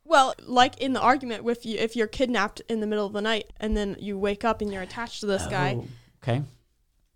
Well, 0.04 0.36
like 0.46 0.78
in 0.80 0.94
the 0.94 1.02
argument 1.02 1.44
with 1.44 1.66
you 1.66 1.78
if 1.80 1.96
you're 1.96 2.08
kidnapped 2.08 2.62
in 2.70 2.80
the 2.80 2.88
middle 2.88 3.08
of 3.08 3.14
the 3.14 3.22
night 3.22 3.52
and 3.60 3.76
then 3.76 3.96
you 4.00 4.18
wake 4.20 4.44
up 4.46 4.62
and 4.62 4.72
you're 4.72 4.84
attached 4.84 5.22
to 5.22 5.26
this 5.26 5.46
guy. 5.48 5.76
Oh, 5.80 5.88
okay. 6.24 6.44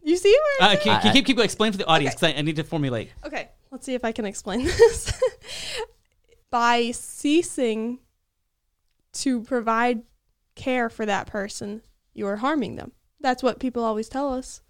You 0.01 0.17
see 0.17 0.31
where 0.59 0.67
Uh, 0.69 0.71
I'm 0.71 0.77
can, 0.79 0.85
going? 0.87 0.99
can 1.01 1.07
you 1.15 1.21
keep, 1.21 1.25
keep 1.37 1.39
explain 1.43 1.71
for 1.71 1.77
the 1.77 1.85
audience 1.85 2.15
because 2.15 2.33
I, 2.33 2.37
I 2.39 2.41
need 2.41 2.55
to 2.55 2.63
formulate. 2.63 3.11
Okay, 3.25 3.49
let's 3.69 3.85
see 3.85 3.93
if 3.93 4.03
I 4.03 4.11
can 4.11 4.25
explain 4.25 4.63
this. 4.63 5.13
By 6.49 6.91
ceasing 6.91 7.99
to 9.13 9.41
provide 9.41 10.01
care 10.55 10.89
for 10.89 11.05
that 11.05 11.27
person, 11.27 11.81
you 12.13 12.25
are 12.27 12.37
harming 12.37 12.75
them. 12.75 12.91
That's 13.21 13.43
what 13.43 13.59
people 13.59 13.83
always 13.83 14.09
tell 14.09 14.33
us. 14.33 14.61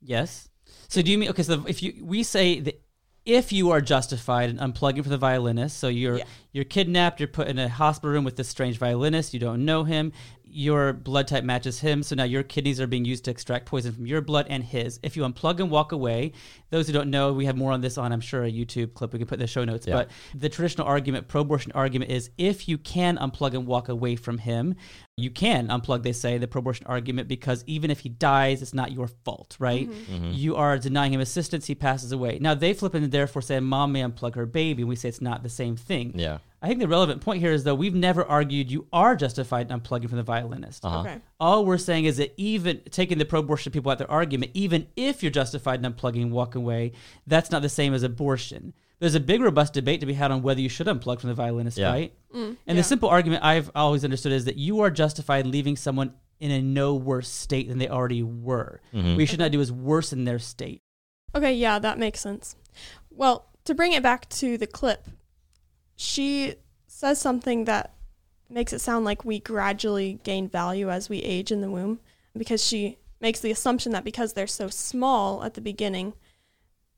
Yes. 0.00 0.48
So 0.88 1.02
do 1.02 1.10
you 1.10 1.18
mean 1.18 1.30
okay? 1.30 1.42
So 1.42 1.64
if 1.66 1.82
you 1.82 2.04
we 2.04 2.22
say 2.22 2.60
that 2.60 2.82
if 3.24 3.52
you 3.52 3.70
are 3.70 3.80
justified 3.82 4.48
in 4.48 4.56
unplugging 4.56 5.02
for 5.02 5.10
the 5.10 5.18
violinist, 5.18 5.78
so 5.78 5.88
you're 5.88 6.18
Yeah. 6.18 6.24
you're 6.52 6.64
kidnapped, 6.64 7.20
you're 7.20 7.28
put 7.28 7.48
in 7.48 7.58
a 7.58 7.68
hospital 7.68 8.10
room 8.10 8.24
with 8.24 8.36
this 8.36 8.48
strange 8.48 8.78
violinist, 8.78 9.34
you 9.34 9.40
don't 9.40 9.64
know 9.64 9.84
him, 9.84 10.12
your 10.50 10.92
blood 10.92 11.28
type 11.28 11.44
matches 11.44 11.80
him, 11.80 12.02
so 12.02 12.14
now 12.14 12.24
your 12.24 12.42
kidneys 12.42 12.80
are 12.80 12.86
being 12.86 13.04
used 13.04 13.24
to 13.24 13.30
extract 13.30 13.66
poison 13.66 13.92
from 13.92 14.06
your 14.06 14.20
blood 14.20 14.46
and 14.48 14.64
his. 14.64 14.98
If 15.02 15.16
you 15.16 15.22
unplug 15.22 15.60
and 15.60 15.70
walk 15.70 15.92
away, 15.92 16.32
those 16.70 16.86
who 16.86 16.92
don't 16.92 17.10
know, 17.10 17.32
we 17.32 17.46
have 17.46 17.56
more 17.56 17.72
on 17.72 17.80
this 17.80 17.98
on, 17.98 18.12
I'm 18.12 18.20
sure, 18.20 18.44
a 18.44 18.50
YouTube 18.50 18.94
clip 18.94 19.12
we 19.12 19.18
can 19.18 19.28
put 19.28 19.36
in 19.36 19.40
the 19.40 19.46
show 19.46 19.64
notes. 19.64 19.86
Yeah. 19.86 19.94
But 19.94 20.10
the 20.34 20.48
traditional 20.48 20.86
argument, 20.86 21.28
pro 21.28 21.42
abortion 21.42 21.72
argument, 21.74 22.10
is 22.10 22.30
if 22.38 22.68
you 22.68 22.78
can 22.78 23.16
unplug 23.18 23.54
and 23.54 23.66
walk 23.66 23.88
away 23.88 24.16
from 24.16 24.38
him, 24.38 24.74
you 25.16 25.30
can 25.30 25.68
unplug, 25.68 26.02
they 26.02 26.12
say, 26.12 26.38
the 26.38 26.48
pro 26.48 26.60
abortion 26.60 26.86
argument, 26.86 27.28
because 27.28 27.64
even 27.66 27.90
if 27.90 28.00
he 28.00 28.08
dies, 28.08 28.62
it's 28.62 28.74
not 28.74 28.92
your 28.92 29.08
fault, 29.08 29.56
right? 29.58 29.88
Mm-hmm. 29.88 30.14
Mm-hmm. 30.14 30.32
You 30.32 30.56
are 30.56 30.78
denying 30.78 31.12
him 31.12 31.20
assistance, 31.20 31.66
he 31.66 31.74
passes 31.74 32.12
away. 32.12 32.38
Now, 32.40 32.54
they 32.54 32.72
flip 32.72 32.94
and 32.94 33.10
therefore 33.10 33.42
say, 33.42 33.60
Mom 33.60 33.92
may 33.92 34.02
unplug 34.02 34.34
her 34.34 34.46
baby, 34.46 34.82
and 34.82 34.88
we 34.88 34.96
say 34.96 35.08
it's 35.08 35.20
not 35.20 35.42
the 35.42 35.48
same 35.48 35.76
thing. 35.76 36.12
Yeah. 36.14 36.38
I 36.60 36.66
think 36.68 36.80
the 36.80 36.88
relevant 36.88 37.20
point 37.20 37.40
here 37.40 37.52
is 37.52 37.62
though 37.64 37.74
we've 37.74 37.94
never 37.94 38.24
argued 38.24 38.70
you 38.70 38.86
are 38.92 39.14
justified 39.14 39.70
in 39.70 39.80
unplugging 39.80 40.08
from 40.08 40.16
the 40.18 40.24
violinist. 40.24 40.84
Uh-huh. 40.84 41.00
Okay. 41.00 41.18
All 41.38 41.64
we're 41.64 41.78
saying 41.78 42.06
is 42.06 42.16
that 42.16 42.34
even 42.36 42.80
taking 42.90 43.18
the 43.18 43.24
pro-abortion 43.24 43.70
people 43.70 43.92
at 43.92 43.98
their 43.98 44.10
argument, 44.10 44.50
even 44.54 44.88
if 44.96 45.22
you're 45.22 45.30
justified 45.30 45.84
in 45.84 45.92
unplugging 45.92 46.22
and 46.22 46.32
walking 46.32 46.62
away, 46.62 46.92
that's 47.26 47.50
not 47.52 47.62
the 47.62 47.68
same 47.68 47.94
as 47.94 48.02
abortion. 48.02 48.74
There's 48.98 49.14
a 49.14 49.20
big, 49.20 49.40
robust 49.40 49.74
debate 49.74 50.00
to 50.00 50.06
be 50.06 50.14
had 50.14 50.32
on 50.32 50.42
whether 50.42 50.60
you 50.60 50.68
should 50.68 50.88
unplug 50.88 51.20
from 51.20 51.28
the 51.28 51.34
violinist, 51.34 51.78
Yeah. 51.78 51.90
right? 51.92 52.12
and 52.34 52.56
yeah. 52.66 52.74
the 52.74 52.82
simple 52.82 53.08
argument 53.08 53.44
I've 53.44 53.70
always 53.74 54.02
understood 54.04 54.32
is 54.32 54.44
that 54.46 54.56
you 54.56 54.80
are 54.80 54.90
justified 54.90 55.44
in 55.44 55.52
leaving 55.52 55.76
someone 55.76 56.12
in 56.40 56.50
a 56.50 56.60
no 56.60 56.94
worse 56.96 57.28
state 57.28 57.68
than 57.68 57.78
they 57.78 57.88
already 57.88 58.22
were. 58.24 58.80
Mhm. 58.92 59.12
What 59.12 59.20
you 59.20 59.26
should 59.26 59.38
not 59.38 59.52
do 59.52 59.60
is 59.60 59.70
worsen 59.72 60.24
their 60.24 60.38
state. 60.40 60.82
Okay, 61.34 61.54
yeah, 61.54 61.78
that 61.78 61.98
makes 61.98 62.18
sense. 62.20 62.56
Well, 63.10 63.46
to 63.64 63.74
bring 63.74 63.92
it 63.92 64.02
back 64.02 64.28
to 64.30 64.58
the 64.58 64.66
clip, 64.66 65.06
she 66.00 66.54
says 66.86 67.20
something 67.20 67.64
that 67.64 67.92
makes 68.48 68.72
it 68.72 68.78
sound 68.78 69.04
like 69.04 69.24
we 69.24 69.40
gradually 69.40 70.20
gain 70.22 70.48
value 70.48 70.88
as 70.88 71.08
we 71.08 71.18
age 71.18 71.50
in 71.50 71.60
the 71.60 71.70
womb 71.70 71.98
because 72.36 72.64
she 72.64 72.98
makes 73.20 73.40
the 73.40 73.50
assumption 73.50 73.90
that 73.90 74.04
because 74.04 74.32
they're 74.32 74.46
so 74.46 74.68
small 74.68 75.42
at 75.42 75.54
the 75.54 75.60
beginning 75.60 76.14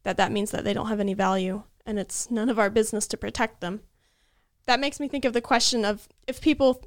that 0.02 0.19
that 0.19 0.30
means 0.30 0.50
that 0.50 0.64
they 0.64 0.75
don't 0.75 0.88
have 0.88 1.00
any 1.00 1.14
value 1.14 1.62
and 1.87 1.99
it's 1.99 2.30
none 2.30 2.50
of 2.50 2.59
our 2.59 2.69
business 2.69 3.07
to 3.07 3.16
protect 3.16 3.62
them. 3.62 3.80
That 4.66 4.80
makes 4.80 5.00
me 5.00 5.09
think 5.09 5.25
of 5.25 5.33
the 5.33 5.40
question 5.40 5.87
of 5.87 6.07
if 6.26 6.42
people 6.42 6.85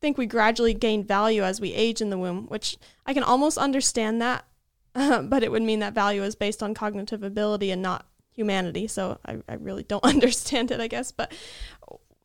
think 0.00 0.18
we 0.18 0.26
gradually 0.26 0.74
gain 0.74 1.04
value 1.04 1.44
as 1.44 1.60
we 1.60 1.72
age 1.72 2.00
in 2.00 2.10
the 2.10 2.18
womb, 2.18 2.48
which 2.48 2.76
I 3.06 3.14
can 3.14 3.22
almost 3.22 3.56
understand 3.56 4.20
that 4.20 4.44
but 4.94 5.44
it 5.44 5.52
would 5.52 5.62
mean 5.62 5.78
that 5.78 5.94
value 5.94 6.24
is 6.24 6.34
based 6.34 6.60
on 6.60 6.74
cognitive 6.74 7.22
ability 7.22 7.70
and 7.70 7.80
not 7.80 8.06
humanity. 8.32 8.86
So 8.88 9.18
I, 9.24 9.38
I 9.48 9.54
really 9.54 9.82
don't 9.84 10.04
understand 10.14 10.70
it, 10.70 10.80
I 10.80 10.88
guess. 10.88 11.12
But 11.12 11.32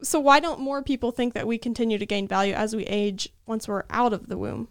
so 0.02 0.20
why 0.20 0.40
don't 0.40 0.60
more 0.60 0.82
people 0.82 1.12
think 1.12 1.34
that 1.34 1.48
we 1.48 1.58
continue 1.58 1.98
to 1.98 2.06
gain 2.06 2.28
value 2.28 2.54
as 2.54 2.76
we 2.76 2.84
age 2.84 3.30
once 3.46 3.68
we're 3.68 3.84
out 3.90 4.14
of 4.14 4.28
the 4.28 4.38
womb? 4.38 4.68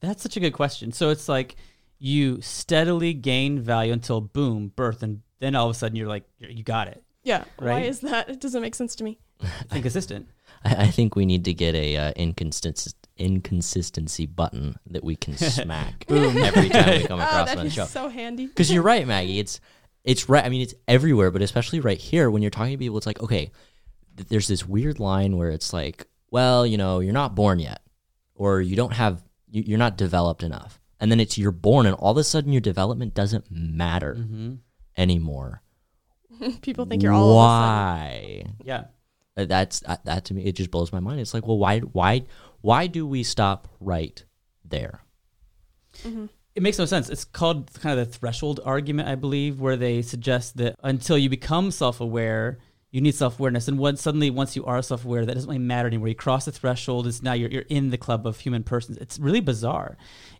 That's 0.00 0.22
such 0.22 0.36
a 0.36 0.40
good 0.40 0.52
question. 0.52 0.92
So 0.92 1.10
it's 1.10 1.28
like 1.28 1.56
you 1.98 2.40
steadily 2.40 3.12
gain 3.12 3.60
value 3.60 3.92
until 3.92 4.20
boom, 4.20 4.72
birth, 4.74 5.02
and 5.02 5.20
then 5.40 5.54
all 5.54 5.68
of 5.68 5.76
a 5.76 5.78
sudden 5.78 5.96
you're 5.96 6.08
like, 6.08 6.24
you 6.38 6.62
got 6.62 6.88
it. 6.88 7.02
Yeah. 7.22 7.44
Why 7.58 7.80
is 7.80 8.00
that? 8.00 8.30
It 8.30 8.40
doesn't 8.40 8.62
make 8.62 8.74
sense 8.74 8.94
to 8.96 9.04
me. 9.04 9.18
It's 9.62 9.74
inconsistent. 9.74 10.28
I, 10.64 10.84
I 10.84 10.86
think 10.88 11.16
we 11.16 11.24
need 11.24 11.44
to 11.46 11.54
get 11.54 11.74
a 11.74 11.96
uh, 11.96 12.12
inconsist- 12.12 12.94
inconsistency 13.16 14.26
button 14.26 14.76
that 14.90 15.02
we 15.02 15.16
can 15.16 15.36
smack 15.38 16.04
every 16.08 16.68
time 16.68 17.00
we 17.00 17.06
come 17.06 17.20
Oh, 17.20 17.24
across 17.24 17.46
that'd 17.46 17.58
on 17.58 17.64
the 17.64 17.70
show. 17.70 17.86
so 17.86 18.08
handy. 18.08 18.46
Because 18.46 18.70
you're 18.70 18.82
right, 18.82 19.06
Maggie. 19.06 19.38
It's 19.38 19.60
it's 20.04 20.28
right. 20.28 20.44
I 20.44 20.48
mean, 20.48 20.62
it's 20.62 20.74
everywhere, 20.88 21.30
but 21.30 21.42
especially 21.42 21.80
right 21.80 21.98
here 21.98 22.30
when 22.30 22.42
you're 22.42 22.50
talking 22.50 22.72
to 22.72 22.78
people, 22.78 22.96
it's 22.98 23.06
like, 23.06 23.20
okay, 23.22 23.50
th- 24.16 24.28
there's 24.28 24.48
this 24.48 24.66
weird 24.66 24.98
line 25.00 25.36
where 25.36 25.50
it's 25.50 25.72
like, 25.72 26.06
well, 26.30 26.66
you 26.66 26.78
know, 26.78 27.00
you're 27.00 27.12
not 27.12 27.34
born 27.34 27.58
yet, 27.58 27.82
or 28.34 28.60
you 28.60 28.76
don't 28.76 28.92
have, 28.94 29.22
you, 29.50 29.62
you're 29.66 29.78
not 29.78 29.96
developed 29.98 30.42
enough, 30.42 30.80
and 31.00 31.10
then 31.10 31.20
it's 31.20 31.36
you're 31.36 31.50
born, 31.52 31.86
and 31.86 31.94
all 31.96 32.12
of 32.12 32.16
a 32.16 32.24
sudden 32.24 32.52
your 32.52 32.60
development 32.60 33.14
doesn't 33.14 33.50
matter 33.50 34.14
hmm 34.14 34.54
anymore. 34.96 35.62
People 36.62 36.84
think 36.84 37.02
you're 37.02 37.12
all 37.12 37.24
of 37.24 37.30
a 37.30 37.34
why? 37.36 38.44
Yeah. 38.64 38.84
Uh, 39.36 39.44
That's 39.44 39.82
uh, 39.86 39.96
that 40.04 40.24
to 40.26 40.34
me. 40.34 40.44
It 40.44 40.52
just 40.56 40.70
blows 40.70 40.92
my 40.92 41.00
mind. 41.00 41.20
It's 41.20 41.32
like, 41.34 41.46
well, 41.46 41.58
why, 41.58 41.80
why, 41.80 42.24
why 42.60 42.86
do 42.86 43.06
we 43.06 43.22
stop 43.22 43.68
right 43.80 44.22
there? 44.64 45.02
It 46.54 46.62
makes 46.62 46.78
no 46.78 46.84
sense. 46.84 47.08
It's 47.08 47.24
called 47.24 47.72
kind 47.74 47.98
of 47.98 48.06
the 48.06 48.12
threshold 48.12 48.60
argument, 48.64 49.08
I 49.08 49.14
believe, 49.14 49.60
where 49.60 49.76
they 49.76 50.02
suggest 50.02 50.56
that 50.56 50.76
until 50.82 51.16
you 51.16 51.28
become 51.28 51.70
self 51.70 52.00
aware, 52.00 52.58
you 52.90 53.00
need 53.00 53.14
self 53.14 53.38
awareness. 53.38 53.68
And 53.68 53.78
once 53.78 54.02
suddenly, 54.02 54.30
once 54.30 54.56
you 54.56 54.64
are 54.64 54.82
self 54.82 55.04
aware, 55.04 55.24
that 55.24 55.34
doesn't 55.34 55.48
really 55.48 55.58
matter 55.58 55.86
anymore. 55.86 56.08
You 56.08 56.14
cross 56.14 56.44
the 56.44 56.52
threshold, 56.52 57.06
it's 57.06 57.22
now 57.22 57.34
you're, 57.34 57.50
you're 57.50 57.62
in 57.68 57.90
the 57.90 57.98
club 57.98 58.26
of 58.26 58.40
human 58.40 58.64
persons. 58.64 58.98
It's 58.98 59.18
really 59.18 59.40
bizarre. 59.40 59.96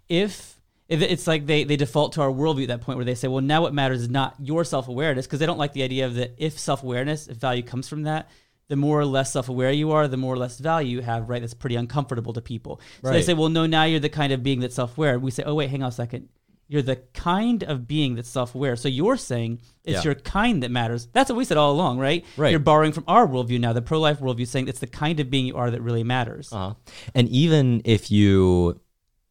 If 0.09 0.61
if 0.89 1.01
it's 1.03 1.29
like 1.29 1.47
they, 1.47 1.63
they 1.63 1.77
default 1.77 2.15
to 2.15 2.21
our 2.21 2.31
worldview 2.31 2.63
at 2.63 2.69
that 2.69 2.81
point 2.81 2.97
where 2.97 3.05
they 3.05 3.15
say, 3.15 3.29
well, 3.29 3.41
now 3.41 3.63
what 3.63 3.73
matters 3.73 4.01
is 4.03 4.11
not 4.11 4.35
your 4.41 4.65
self 4.65 4.89
awareness, 4.89 5.25
because 5.27 5.39
they 5.39 5.47
don't 5.47 5.59
like 5.59 5.73
the 5.73 5.85
idea 5.85 6.05
of 6.07 6.15
that 6.17 6.35
if 6.37 6.59
self 6.59 6.83
awareness, 6.83 7.29
if 7.29 7.37
value 7.37 7.63
comes 7.63 7.89
from 7.89 8.03
that, 8.03 8.29
the 8.71 8.77
more 8.77 9.01
or 9.01 9.05
less 9.05 9.33
self 9.33 9.49
aware 9.49 9.73
you 9.73 9.91
are, 9.91 10.07
the 10.07 10.17
more 10.17 10.33
or 10.33 10.39
less 10.39 10.59
value 10.61 10.99
you 10.99 11.03
have, 11.03 11.29
right? 11.29 11.43
That's 11.43 11.55
pretty 11.55 11.75
uncomfortable 11.75 12.33
to 12.33 12.41
people. 12.41 12.81
So 13.03 13.11
they 13.11 13.21
say, 13.23 13.35
well, 13.35 13.49
no, 13.49 13.67
now 13.67 13.83
you're 13.83 13.99
the 13.99 14.09
kind 14.09 14.33
of 14.33 14.45
being 14.45 14.61
that's 14.61 14.77
self 14.77 14.97
aware. 14.97 15.19
We 15.19 15.33
say, 15.33 15.43
oh, 15.45 15.57
wait, 15.57 15.71
hang 15.71 15.83
on 15.83 15.89
a 15.89 15.93
second. 15.93 16.29
You're 16.69 16.83
the 16.83 16.95
kind 17.13 17.65
of 17.65 17.89
being 17.89 18.15
that's 18.15 18.29
self 18.29 18.55
aware. 18.55 18.77
So 18.77 18.87
you're 18.89 19.17
saying 19.17 19.61
it's 19.83 20.05
Yeah. 20.05 20.11
your 20.13 20.15
kind 20.15 20.63
that 20.63 20.71
matters. 20.71 21.09
That's 21.13 21.29
what 21.29 21.37
we 21.37 21.45
said 21.45 21.57
all 21.57 21.73
along, 21.73 21.99
right? 21.99 22.25
Right. 22.37 22.51
You're 22.53 22.61
borrowing 22.61 22.93
from 22.93 23.03
our 23.09 23.27
worldview 23.27 23.59
now, 23.59 23.73
the 23.73 23.83
pro 23.83 23.99
life 23.99 24.21
worldview, 24.21 24.47
saying 24.47 24.69
it's 24.69 24.79
the 24.79 24.87
kind 24.87 25.19
of 25.19 25.31
being 25.31 25.47
you 25.47 25.57
are 25.57 25.69
that 25.69 25.83
really 25.83 26.05
matters. 26.05 26.53
Uh-huh. 26.53 26.75
And 27.13 27.29
even 27.29 27.83
if 27.85 28.11
you 28.13 28.81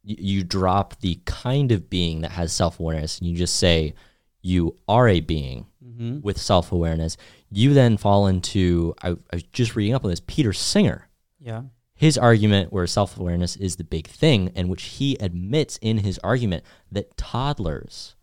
you 0.02 0.42
drop 0.44 1.00
the 1.00 1.20
kind 1.24 1.72
of 1.72 1.88
being 1.88 2.20
that 2.20 2.32
has 2.32 2.52
self 2.52 2.78
awareness 2.78 3.18
and 3.18 3.28
you 3.30 3.36
just 3.36 3.56
say 3.56 3.94
you 4.42 4.76
are 4.86 5.08
a 5.08 5.20
being 5.20 5.66
hmm 6.00 6.20
with 6.20 6.38
self 6.38 6.72
awareness, 6.72 7.16
you 7.50 7.74
then 7.74 7.96
fall 7.96 8.26
into 8.26 8.94
I, 9.02 9.10
I 9.10 9.16
was 9.34 9.42
just 9.42 9.76
reading 9.76 9.94
up 9.94 10.04
on 10.04 10.10
this 10.10 10.22
Peter 10.26 10.52
Singer. 10.52 11.08
Yeah. 11.38 11.62
His 11.94 12.16
argument 12.16 12.72
where 12.72 12.86
self 12.86 13.18
awareness 13.18 13.56
is 13.56 13.76
the 13.76 13.84
big 13.84 14.06
thing, 14.06 14.50
and 14.56 14.70
which 14.70 14.82
he 14.84 15.16
admits 15.20 15.78
in 15.82 15.98
his 15.98 16.18
argument 16.24 16.64
that 16.90 17.16
toddlers, 17.18 18.14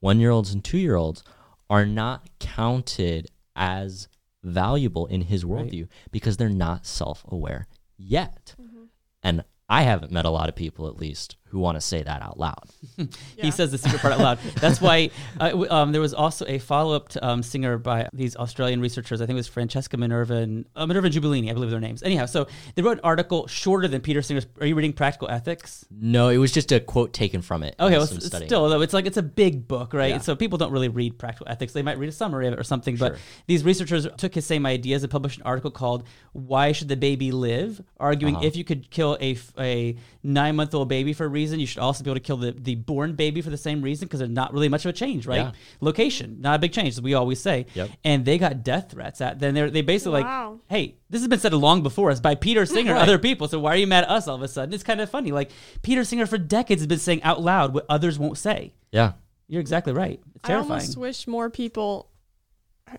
one 0.00 0.18
year 0.18 0.30
olds 0.30 0.52
and 0.52 0.64
two 0.64 0.78
year 0.78 0.96
olds, 0.96 1.22
are 1.68 1.86
not 1.86 2.28
counted 2.40 3.28
as 3.54 4.08
valuable 4.42 5.06
in 5.06 5.20
his 5.22 5.44
Right. 5.44 5.66
worldview 5.66 5.86
because 6.10 6.36
they're 6.38 6.48
not 6.48 6.86
self 6.86 7.24
aware 7.28 7.68
yet. 7.96 8.54
Mm-hmm. 8.60 8.84
And 9.22 9.44
I 9.68 9.82
haven't 9.82 10.10
met 10.10 10.24
a 10.24 10.30
lot 10.30 10.48
of 10.48 10.56
people, 10.56 10.88
at 10.88 10.96
least, 10.96 11.36
who 11.50 11.58
want 11.58 11.76
to 11.76 11.80
say 11.80 12.02
that 12.02 12.22
out 12.22 12.38
loud. 12.38 12.64
Yeah. 12.96 13.06
He 13.36 13.50
says 13.50 13.70
the 13.70 13.78
secret 13.78 14.00
part 14.00 14.14
out 14.14 14.20
loud. 14.20 14.38
That's 14.60 14.80
why 14.80 15.10
uh, 15.40 15.66
um, 15.70 15.92
there 15.92 16.00
was 16.00 16.14
also 16.14 16.44
a 16.46 16.58
follow 16.58 16.94
up 16.94 17.10
um, 17.22 17.42
singer 17.42 17.78
by 17.78 18.08
these 18.12 18.36
Australian 18.36 18.80
researchers. 18.80 19.20
I 19.20 19.26
think 19.26 19.34
it 19.36 19.40
was 19.40 19.48
Francesca 19.48 19.96
Minerva 19.96 20.34
and 20.34 20.64
uh, 20.76 20.86
Minerva 20.86 21.06
and 21.06 21.14
Giubilini, 21.14 21.50
I 21.50 21.54
believe 21.54 21.70
their 21.70 21.80
names. 21.80 22.02
Anyhow, 22.02 22.26
so 22.26 22.46
they 22.74 22.82
wrote 22.82 22.98
an 22.98 23.04
article 23.04 23.46
shorter 23.48 23.88
than 23.88 24.00
Peter 24.00 24.22
Singer's. 24.22 24.46
Are 24.60 24.66
you 24.66 24.74
reading 24.74 24.92
Practical 24.92 25.28
Ethics? 25.28 25.84
No, 25.90 26.28
it 26.28 26.36
was 26.38 26.52
just 26.52 26.70
a 26.72 26.80
quote 26.80 27.12
taken 27.12 27.42
from 27.42 27.62
it. 27.62 27.74
Okay, 27.80 27.96
well, 27.96 28.06
still 28.06 28.68
though, 28.68 28.80
it's 28.82 28.92
like 28.94 29.06
it's 29.06 29.16
a 29.16 29.22
big 29.22 29.66
book, 29.66 29.92
right? 29.92 30.10
Yeah. 30.10 30.18
So 30.18 30.36
people 30.36 30.58
don't 30.58 30.72
really 30.72 30.88
read 30.88 31.18
Practical 31.18 31.48
Ethics. 31.50 31.72
They 31.72 31.82
might 31.82 31.98
read 31.98 32.08
a 32.08 32.12
summary 32.12 32.46
of 32.46 32.52
it 32.52 32.58
or 32.60 32.64
something. 32.64 32.96
But 32.96 33.16
these 33.46 33.64
researchers 33.64 34.06
took 34.16 34.34
his 34.34 34.46
same 34.46 34.64
ideas 34.66 35.02
and 35.02 35.10
published 35.10 35.38
an 35.38 35.44
article 35.44 35.70
called 35.70 36.04
"Why 36.32 36.72
Should 36.72 36.88
the 36.88 36.96
Baby 36.96 37.32
Live?" 37.32 37.82
arguing 37.98 38.36
Uh-huh. 38.36 38.46
if 38.46 38.54
you 38.56 38.64
could 38.64 38.90
kill 38.90 39.16
a, 39.20 39.36
a 39.58 39.96
nine 40.22 40.54
month 40.56 40.74
old 40.74 40.88
baby 40.88 41.12
for 41.12 41.24
a 41.24 41.28
reason, 41.40 41.58
you 41.60 41.66
should 41.66 41.78
also 41.80 42.04
be 42.04 42.10
able 42.10 42.16
to 42.20 42.26
kill 42.28 42.36
the, 42.36 42.52
the 42.52 42.74
born 42.74 43.14
baby 43.14 43.40
for 43.42 43.50
the 43.50 43.56
same 43.56 43.80
reason 43.82 44.06
because 44.06 44.20
there's 44.20 44.30
not 44.30 44.52
really 44.52 44.68
much 44.68 44.84
of 44.84 44.90
a 44.90 44.92
change, 44.92 45.26
right? 45.26 45.36
Yeah. 45.46 45.52
Location, 45.80 46.36
not 46.40 46.54
a 46.56 46.58
big 46.58 46.72
change, 46.72 46.88
as 46.88 47.00
we 47.00 47.14
always 47.14 47.40
say. 47.40 47.66
Yep. 47.74 47.90
And 48.04 48.24
they 48.24 48.38
got 48.38 48.62
death 48.62 48.90
threats 48.90 49.20
at. 49.20 49.38
Then 49.40 49.54
they 49.54 49.70
they 49.70 49.82
basically 49.82 50.22
Wow. 50.22 50.50
like, 50.52 50.60
hey, 50.68 50.94
this 51.08 51.20
has 51.22 51.28
been 51.28 51.40
said 51.40 51.52
long 51.54 51.82
before 51.82 52.10
us 52.10 52.20
by 52.20 52.34
Peter 52.34 52.66
Singer 52.66 52.92
Right. 52.98 53.02
other 53.02 53.18
people. 53.18 53.48
So 53.48 53.58
why 53.58 53.72
are 53.74 53.76
you 53.76 53.86
mad 53.86 54.04
at 54.04 54.10
us 54.10 54.28
all 54.28 54.36
of 54.36 54.42
a 54.42 54.48
sudden? 54.48 54.74
It's 54.74 54.82
kind 54.84 55.00
of 55.00 55.08
funny. 55.10 55.32
Like 55.32 55.50
Peter 55.82 56.04
Singer 56.04 56.26
for 56.26 56.38
decades 56.38 56.82
has 56.82 56.86
been 56.86 56.98
saying 56.98 57.22
out 57.22 57.40
loud 57.42 57.72
what 57.74 57.86
others 57.88 58.18
won't 58.18 58.38
say. 58.38 58.74
Yeah. 58.92 59.12
You're 59.48 59.60
exactly 59.60 59.92
right. 59.92 60.20
It's 60.34 60.42
terrifying. 60.44 60.70
I 60.70 60.74
almost 60.74 60.96
wish 60.96 61.26
more 61.26 61.50
people 61.50 62.08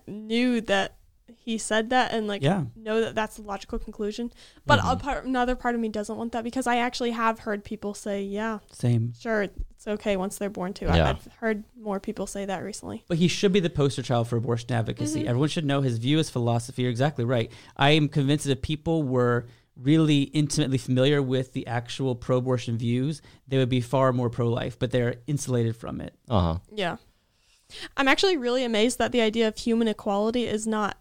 knew 0.06 0.60
that 0.62 0.96
he 1.36 1.58
said 1.58 1.90
that 1.90 2.12
and 2.12 2.26
like 2.28 2.42
Yeah. 2.42 2.64
know 2.76 3.00
that 3.00 3.14
that's 3.14 3.36
the 3.36 3.42
logical 3.42 3.78
conclusion. 3.78 4.32
But 4.66 4.80
Mhm. 4.80 4.92
a 4.92 4.96
part, 4.96 5.24
another 5.24 5.54
part 5.56 5.74
of 5.74 5.80
me 5.80 5.88
doesn't 5.88 6.16
want 6.16 6.32
that 6.32 6.44
because 6.44 6.66
I 6.66 6.76
actually 6.76 7.10
have 7.12 7.40
heard 7.40 7.64
people 7.64 7.94
say, 7.94 8.22
"Yeah, 8.22 8.58
Same. 8.72 9.12
sure, 9.18 9.42
it's 9.42 9.86
okay 9.88 10.16
once 10.16 10.38
they're 10.38 10.50
born 10.50 10.72
too." 10.72 10.86
Yeah. 10.86 11.06
I, 11.06 11.10
I've 11.10 11.26
heard 11.40 11.64
more 11.80 11.98
people 12.00 12.26
say 12.26 12.44
that 12.44 12.62
recently. 12.62 13.04
But 13.08 13.18
he 13.18 13.28
should 13.28 13.52
be 13.52 13.60
the 13.60 13.70
poster 13.70 14.02
child 14.02 14.28
for 14.28 14.36
abortion 14.36 14.70
advocacy. 14.72 15.22
Mhm. 15.24 15.26
Everyone 15.26 15.48
should 15.48 15.64
know 15.64 15.80
his 15.80 15.98
view, 15.98 16.18
his 16.18 16.30
philosophy. 16.30 16.82
You're 16.82 16.90
exactly 16.90 17.24
right. 17.24 17.50
I 17.76 17.90
am 17.90 18.08
convinced 18.08 18.44
that 18.44 18.52
if 18.52 18.62
people 18.62 19.02
were 19.02 19.46
really 19.74 20.24
intimately 20.24 20.76
familiar 20.78 21.22
with 21.22 21.54
the 21.54 21.66
actual 21.66 22.14
pro 22.14 22.36
abortion 22.36 22.76
views, 22.76 23.22
they 23.48 23.56
would 23.56 23.70
be 23.70 23.80
far 23.80 24.12
more 24.12 24.28
pro 24.28 24.48
life, 24.48 24.78
but 24.78 24.90
they're 24.90 25.16
insulated 25.26 25.74
from 25.74 26.00
it. 26.00 26.14
Uh 26.28 26.40
huh. 26.40 26.58
Yeah. 26.74 26.96
I'm 27.96 28.06
actually 28.06 28.36
really 28.36 28.64
amazed 28.64 28.98
that 28.98 29.12
the 29.12 29.22
idea 29.22 29.48
of 29.48 29.56
human 29.56 29.88
equality 29.88 30.44
is 30.46 30.66
not 30.66 30.98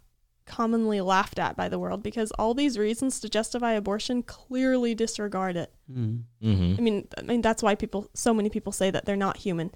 commonly 0.51 0.99
laughed 0.99 1.39
at 1.39 1.55
by 1.55 1.69
the 1.69 1.79
world 1.79 2.03
because 2.03 2.31
all 2.31 2.53
these 2.53 2.77
reasons 2.77 3.19
to 3.21 3.29
justify 3.29 3.71
abortion 3.71 4.21
clearly 4.21 4.93
disregard 4.93 5.55
it. 5.55 5.73
Mm. 5.89 6.23
hmm 6.41 6.75
I 6.77 6.81
mean, 6.81 7.07
I 7.17 7.21
mean 7.21 7.41
that's 7.41 7.63
why 7.63 7.75
people, 7.75 8.09
so 8.13 8.33
many 8.33 8.49
people 8.49 8.71
say 8.73 8.91
that 8.91 9.05
they're 9.05 9.15
not 9.15 9.37
human. 9.37 9.71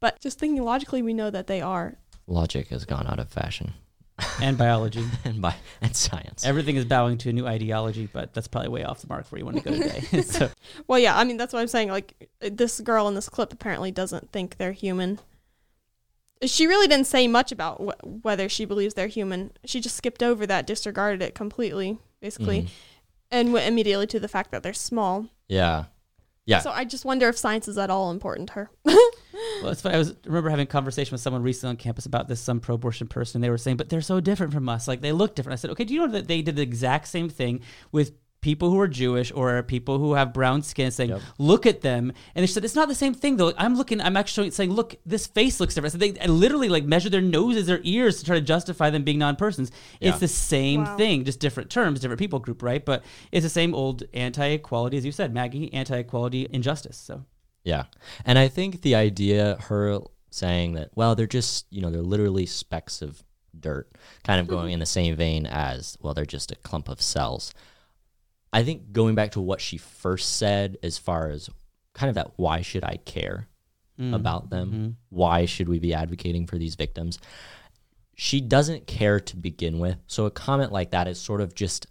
But 0.00 0.20
just 0.20 0.38
thinking 0.38 0.62
logically, 0.64 1.02
we 1.02 1.12
know 1.12 1.30
that 1.30 1.46
they 1.48 1.60
are. 1.60 1.96
Logic 2.26 2.68
has 2.68 2.84
gone 2.84 3.06
out 3.06 3.18
of 3.18 3.28
fashion, 3.28 3.74
And 4.40 4.56
biology. 4.56 5.04
and 5.24 5.42
by 5.42 5.56
and 5.80 5.94
science. 5.96 6.44
Everything 6.46 6.76
is 6.76 6.84
bowing 6.84 7.18
to 7.18 7.30
a 7.30 7.32
new 7.32 7.46
ideology, 7.46 8.08
but 8.12 8.32
that's 8.32 8.48
probably 8.48 8.68
way 8.70 8.84
off 8.84 9.00
the 9.00 9.08
mark 9.08 9.26
where 9.28 9.38
you 9.40 9.44
want 9.44 9.62
to 9.62 9.62
go 9.70 9.76
today. 9.76 10.22
so, 10.22 10.50
Well, 10.86 10.98
yeah, 10.98 11.18
I 11.18 11.24
mean 11.24 11.36
that's 11.36 11.52
what 11.52 11.60
I'm 11.60 11.68
saying. 11.68 11.88
Like 11.88 12.28
this 12.40 12.80
girl 12.80 13.08
in 13.08 13.14
this 13.14 13.28
clip 13.28 13.52
apparently 13.52 13.90
doesn't 13.90 14.30
think 14.30 14.56
they're 14.58 14.72
human. 14.72 15.18
She 16.44 16.66
really 16.66 16.88
didn't 16.88 17.06
say 17.06 17.28
much 17.28 17.52
about 17.52 17.80
wh- 17.80 18.24
whether 18.24 18.48
she 18.48 18.64
believes 18.64 18.94
they're 18.94 19.06
human. 19.06 19.52
She 19.64 19.80
just 19.80 19.96
skipped 19.96 20.22
over 20.22 20.46
that, 20.46 20.66
disregarded 20.66 21.22
it 21.22 21.34
completely, 21.34 21.98
basically, 22.20 22.62
Mhm. 22.62 22.68
and 23.30 23.52
went 23.52 23.66
immediately 23.68 24.06
to 24.08 24.18
the 24.20 24.28
fact 24.28 24.50
that 24.50 24.62
they're 24.62 24.72
small. 24.72 25.26
Yeah, 25.48 25.84
yeah. 26.46 26.58
So 26.60 26.70
I 26.70 26.84
just 26.84 27.04
wonder 27.04 27.28
if 27.28 27.38
science 27.38 27.68
is 27.68 27.78
at 27.78 27.90
all 27.90 28.10
important 28.10 28.48
to 28.48 28.54
her. 28.54 28.70
well, 28.84 29.68
it's 29.70 29.80
funny. 29.82 29.94
I 29.94 29.98
was 29.98 30.14
remember 30.24 30.50
having 30.50 30.64
a 30.64 30.66
conversation 30.66 31.12
with 31.12 31.20
someone 31.20 31.42
recently 31.42 31.70
on 31.70 31.76
campus 31.76 32.06
about 32.06 32.26
this, 32.28 32.40
some 32.40 32.58
pro-abortion 32.60 33.06
person. 33.06 33.38
And 33.38 33.44
they 33.44 33.50
were 33.50 33.58
saying, 33.58 33.76
"But 33.76 33.88
they're 33.88 34.00
so 34.00 34.18
different 34.20 34.52
from 34.52 34.68
us. 34.68 34.88
Like 34.88 35.00
they 35.00 35.12
look 35.12 35.34
different." 35.36 35.54
I 35.54 35.60
said, 35.60 35.70
"Okay, 35.70 35.84
do 35.84 35.94
you 35.94 36.00
know 36.00 36.12
that 36.12 36.26
they 36.26 36.42
did 36.42 36.56
the 36.56 36.62
exact 36.62 37.06
same 37.08 37.28
thing 37.28 37.60
with 37.92 38.12
people 38.42 38.68
who 38.68 38.78
are 38.78 38.88
Jewish 38.88 39.32
or 39.32 39.62
people 39.62 39.98
who 39.98 40.12
have 40.12 40.34
brown 40.34 40.62
skin, 40.62 40.90
saying, 40.90 41.10
Yep. 41.10 41.22
look 41.38 41.64
at 41.64 41.80
them,' 41.80 42.12
and 42.34 42.42
they 42.42 42.46
said 42.46 42.64
it's 42.64 42.74
not 42.74 42.88
the 42.88 42.94
same 42.94 43.14
thing 43.14 43.38
though. 43.38 43.54
I'm 43.56 43.76
looking, 43.76 44.00
I'm 44.00 44.16
actually 44.16 44.50
saying, 44.50 44.72
look, 44.72 44.96
this 45.06 45.26
face 45.26 45.60
looks 45.60 45.74
different. 45.74 45.92
So 45.92 45.98
they 45.98 46.12
literally 46.26 46.68
like 46.68 46.84
measure 46.84 47.08
their 47.08 47.22
noses, 47.22 47.66
their 47.66 47.80
ears 47.84 48.18
to 48.18 48.24
try 48.26 48.34
to 48.34 48.42
justify 48.42 48.90
them 48.90 49.04
being 49.04 49.18
non-persons. 49.18 49.70
Yeah. 50.00 50.10
It's 50.10 50.18
the 50.18 50.28
same 50.28 50.84
Wow. 50.84 50.96
thing, 50.96 51.24
just 51.24 51.40
different 51.40 51.70
terms, 51.70 52.00
different 52.00 52.18
people 52.18 52.38
group, 52.38 52.62
right? 52.62 52.84
But 52.84 53.04
it's 53.30 53.44
the 53.44 53.50
same 53.50 53.74
old 53.74 54.02
anti-equality, 54.12 54.98
as 54.98 55.06
you 55.06 55.12
said, 55.12 55.32
Maggie, 55.32 55.72
anti-equality, 55.72 56.48
injustice. 56.50 56.96
So. 56.98 57.24
Yeah. 57.64 57.84
And 58.24 58.38
I 58.38 58.48
think 58.48 58.82
the 58.82 58.94
idea, 58.96 59.56
her 59.68 60.00
saying 60.30 60.72
that, 60.74 60.90
well, 60.94 61.14
they're 61.14 61.26
just, 61.26 61.66
you 61.70 61.80
know, 61.80 61.90
they're 61.90 62.02
literally 62.02 62.46
specks 62.46 63.02
of 63.02 63.22
dirt, 63.58 63.88
kind 64.24 64.40
of 64.40 64.48
going 64.48 64.66
mm-hmm. 64.66 64.72
in 64.74 64.80
the 64.80 64.86
same 64.86 65.14
vein 65.14 65.46
as, 65.46 65.96
well, 66.00 66.14
they're 66.14 66.24
just 66.24 66.50
a 66.50 66.56
clump 66.56 66.88
of 66.88 67.00
cells. 67.00 67.52
I 68.52 68.62
think 68.64 68.92
going 68.92 69.14
back 69.14 69.32
to 69.32 69.40
what 69.40 69.60
she 69.60 69.78
first 69.78 70.36
said, 70.36 70.76
as 70.82 70.98
far 70.98 71.30
as 71.30 71.48
kind 71.94 72.08
of 72.08 72.14
that, 72.16 72.32
why 72.36 72.60
should 72.62 72.84
I 72.84 72.96
care 73.04 73.48
Mm. 73.98 74.14
about 74.14 74.50
them? 74.50 74.72
Mhm. 74.72 74.94
Why 75.10 75.44
should 75.44 75.68
we 75.68 75.78
be 75.78 75.92
advocating 75.94 76.46
for 76.46 76.58
these 76.58 76.74
victims? 76.74 77.18
She 78.14 78.40
doesn't 78.40 78.86
care 78.86 79.20
to 79.20 79.36
begin 79.36 79.78
with. 79.78 79.98
So 80.06 80.26
a 80.26 80.30
comment 80.30 80.72
like 80.72 80.90
that 80.90 81.08
is 81.08 81.18
sort 81.20 81.40
of 81.40 81.54
just, 81.54 81.86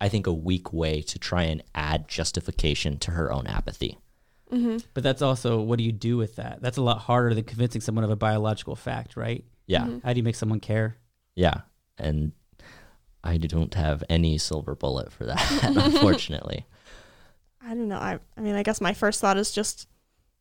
I 0.00 0.08
think, 0.08 0.26
a 0.26 0.32
weak 0.32 0.72
way 0.72 1.02
to 1.02 1.18
try 1.18 1.44
and 1.44 1.62
add 1.74 2.08
justification 2.08 2.98
to 2.98 3.12
her 3.12 3.32
own 3.32 3.46
apathy. 3.46 3.98
But 4.92 5.02
that's 5.02 5.22
also 5.22 5.62
what 5.62 5.78
do 5.78 5.84
you 5.84 5.92
do 5.92 6.18
with 6.18 6.36
that? 6.36 6.60
That's 6.60 6.76
a 6.76 6.82
lot 6.82 6.98
harder 6.98 7.34
than 7.34 7.44
convincing 7.44 7.80
someone 7.80 8.04
of 8.04 8.10
a 8.10 8.16
biological 8.16 8.76
fact, 8.76 9.16
right? 9.16 9.46
Yeah. 9.66 9.84
Mm-hmm. 9.84 9.98
How 10.04 10.12
do 10.12 10.18
you 10.18 10.22
make 10.22 10.34
someone 10.34 10.60
care? 10.60 10.98
Yeah, 11.34 11.62
and 11.96 12.32
I 13.24 13.36
don't 13.38 13.74
have 13.74 14.02
any 14.08 14.36
silver 14.38 14.74
bullet 14.74 15.12
for 15.12 15.24
that, 15.26 15.60
unfortunately. 15.62 16.66
I 17.64 17.68
don't 17.68 17.88
know. 17.88 17.98
I, 17.98 18.18
I 18.36 18.40
mean, 18.40 18.54
I 18.56 18.62
guess 18.64 18.80
my 18.80 18.92
first 18.94 19.20
thought 19.20 19.36
is 19.36 19.52
just 19.52 19.86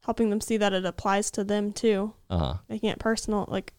helping 0.03 0.29
them 0.31 0.41
see 0.41 0.57
that 0.57 0.73
it 0.73 0.85
applies 0.85 1.29
to 1.31 1.43
them 1.43 1.71
too, 1.73 2.13
Uh 2.29 2.38
huh. 2.38 2.53
making 2.69 2.89
it 2.89 2.97
personal. 3.00 3.45
Like, 3.47 3.73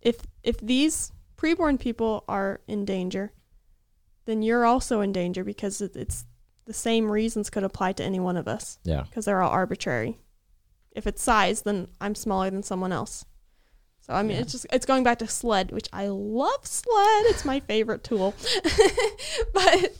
if 0.00 0.16
if 0.42 0.58
these 0.58 1.12
preborn 1.36 1.78
people 1.78 2.24
are 2.28 2.60
in 2.66 2.84
danger, 2.84 3.32
then 4.24 4.42
you're 4.42 4.64
also 4.66 5.00
in 5.00 5.12
danger 5.12 5.44
because 5.44 5.80
it, 5.80 5.94
it's 5.94 6.26
the 6.64 6.74
same 6.74 7.10
reasons 7.10 7.48
could 7.50 7.62
apply 7.64 7.92
to 7.92 8.04
any 8.04 8.18
one 8.20 8.36
of 8.36 8.48
us 8.48 8.78
Yeah. 8.84 9.02
because 9.02 9.24
they're 9.24 9.40
all 9.40 9.50
arbitrary. 9.50 10.18
If 10.92 11.06
it's 11.06 11.22
size, 11.22 11.62
then 11.62 11.88
I'm 12.00 12.14
smaller 12.16 12.50
than 12.50 12.62
someone 12.64 12.92
else. 12.92 13.24
So 14.08 14.14
I 14.14 14.22
mean, 14.22 14.36
Yeah. 14.36 14.42
it's 14.42 14.52
just 14.52 14.66
it's 14.72 14.86
going 14.86 15.04
back 15.04 15.18
to 15.18 15.28
sled, 15.28 15.70
which 15.70 15.88
I 15.92 16.08
love 16.08 16.66
sled. 16.66 17.24
It's 17.26 17.44
my 17.44 17.60
favorite 17.60 18.02
tool. 18.02 18.34
but 19.54 19.92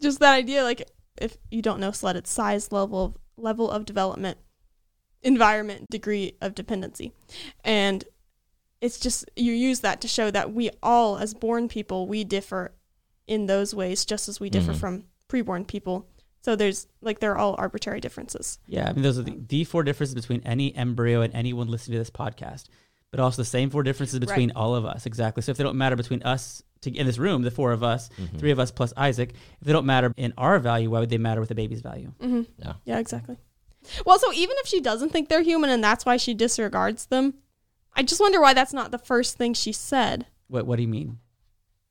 just 0.00 0.20
that 0.20 0.34
idea, 0.34 0.62
like 0.62 0.88
if 1.20 1.36
you 1.50 1.62
don't 1.62 1.80
know 1.80 1.90
sled, 1.90 2.16
it's 2.16 2.30
size, 2.32 2.72
level, 2.72 3.16
level 3.36 3.70
of 3.70 3.84
development, 3.84 4.38
environment, 5.22 5.86
degree 5.90 6.36
of 6.40 6.54
dependency, 6.54 7.12
and 7.64 8.04
it's 8.80 8.98
just 8.98 9.24
you 9.36 9.52
use 9.52 9.80
that 9.80 10.00
to 10.02 10.08
show 10.08 10.30
that 10.30 10.52
we 10.52 10.70
all, 10.82 11.16
as 11.16 11.32
born 11.32 11.68
people, 11.68 12.06
we 12.06 12.22
differ 12.24 12.74
in 13.26 13.46
those 13.46 13.74
ways, 13.74 14.04
just 14.04 14.28
as 14.28 14.38
we 14.40 14.50
differ 14.50 14.72
Mhm. 14.72 14.76
from 14.80 15.04
preborn 15.28 15.66
people. 15.66 16.06
So 16.42 16.54
there's 16.54 16.86
like 17.00 17.20
they're 17.20 17.38
all 17.38 17.54
arbitrary 17.56 18.00
differences. 18.00 18.58
Yeah, 18.66 18.90
I 18.90 18.92
mean, 18.92 19.02
those 19.02 19.18
are 19.18 19.22
the, 19.22 19.38
the 19.48 19.64
four 19.64 19.82
differences 19.82 20.14
between 20.14 20.42
any 20.44 20.74
embryo 20.76 21.22
and 21.22 21.32
anyone 21.34 21.68
listening 21.68 21.94
to 21.94 21.98
this 22.00 22.10
podcast, 22.10 22.64
but 23.16 23.22
also 23.22 23.42
the 23.42 23.46
same 23.46 23.70
four 23.70 23.82
differences 23.82 24.18
between 24.18 24.52
all 24.56 24.74
of 24.74 24.84
us. 24.84 25.06
Exactly. 25.06 25.42
So 25.42 25.50
if 25.52 25.56
they 25.58 25.64
don't 25.64 25.76
matter 25.78 25.96
between 25.96 26.22
us 26.22 26.62
to, 26.82 26.90
in 26.94 27.06
this 27.06 27.18
room, 27.18 27.42
the 27.42 27.50
four 27.50 27.72
of 27.72 27.82
us, 27.82 28.10
Mhm. 28.18 28.38
three 28.38 28.50
of 28.50 28.58
us 28.58 28.70
plus 28.70 28.92
Isaac, 28.96 29.30
if 29.60 29.66
they 29.66 29.72
don't 29.72 29.86
matter 29.86 30.12
in 30.16 30.32
our 30.36 30.58
value, 30.58 30.90
why 30.90 31.00
would 31.00 31.10
they 31.10 31.18
matter 31.18 31.40
with 31.40 31.48
the 31.48 31.54
baby's 31.54 31.80
value? 31.80 32.12
Mm-hmm. 32.20 32.42
Yeah. 32.58 32.72
Yeah, 32.84 32.98
exactly. 32.98 33.36
Well, 34.06 34.18
so 34.18 34.32
even 34.32 34.56
if 34.60 34.66
she 34.66 34.80
doesn't 34.80 35.10
think 35.10 35.28
they're 35.28 35.42
human 35.42 35.70
and 35.70 35.82
that's 35.84 36.04
why 36.06 36.16
she 36.16 36.34
disregards 36.34 37.06
them, 37.06 37.34
I 37.94 38.02
just 38.02 38.20
wonder 38.20 38.40
why 38.40 38.54
that's 38.54 38.72
not 38.72 38.90
the 38.90 38.98
first 38.98 39.36
thing 39.36 39.54
she 39.54 39.72
said. 39.72 40.26
What 40.48 40.66
What 40.66 40.76
do 40.76 40.82
you 40.82 40.88
mean? 40.88 41.18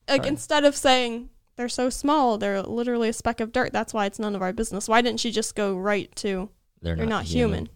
Like 0.10 0.22
Sorry. 0.24 0.30
instead 0.30 0.66
of 0.66 0.76
saying 0.76 1.30
they're 1.56 1.70
so 1.70 1.90
small, 1.90 2.38
they're 2.38 2.62
literally 2.64 3.10
a 3.10 3.14
speck 3.14 3.40
of 3.40 3.52
dirt. 3.52 3.72
That's 3.72 3.94
why 3.94 4.06
it's 4.06 4.20
none 4.20 4.36
of 4.36 4.42
our 4.42 4.52
business. 4.52 4.88
Why 4.90 5.02
didn't 5.02 5.20
she 5.22 5.32
just 5.32 5.56
go 5.56 5.76
right 5.78 6.14
to 6.18 6.50
They're, 6.82 6.96
they're 6.96 7.06
not, 7.06 7.26
human? 7.26 7.66
Yeah. 7.66 7.72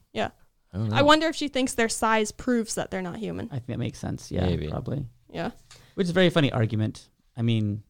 I, 0.74 0.78
don't 0.78 0.90
know. 0.90 0.96
I 0.96 1.02
wonder 1.02 1.28
if 1.28 1.36
she 1.36 1.48
thinks 1.48 1.74
their 1.74 1.90
size 1.90 2.32
proves 2.32 2.76
that 2.76 2.92
they're 2.92 3.02
not 3.02 3.18
human. 3.18 3.48
I 3.52 3.56
think 3.56 3.68
that 3.68 3.80
makes 3.80 4.00
sense. 4.00 4.32
Yeah, 4.32 4.46
Maybe. 4.46 4.68
probably. 4.68 5.06
Yeah. 5.32 5.52
Which 5.96 6.06
is 6.06 6.10
a 6.12 6.14
very 6.14 6.30
funny 6.30 6.52
argument. 6.52 7.10
I 7.36 7.42
mean, 7.42 7.84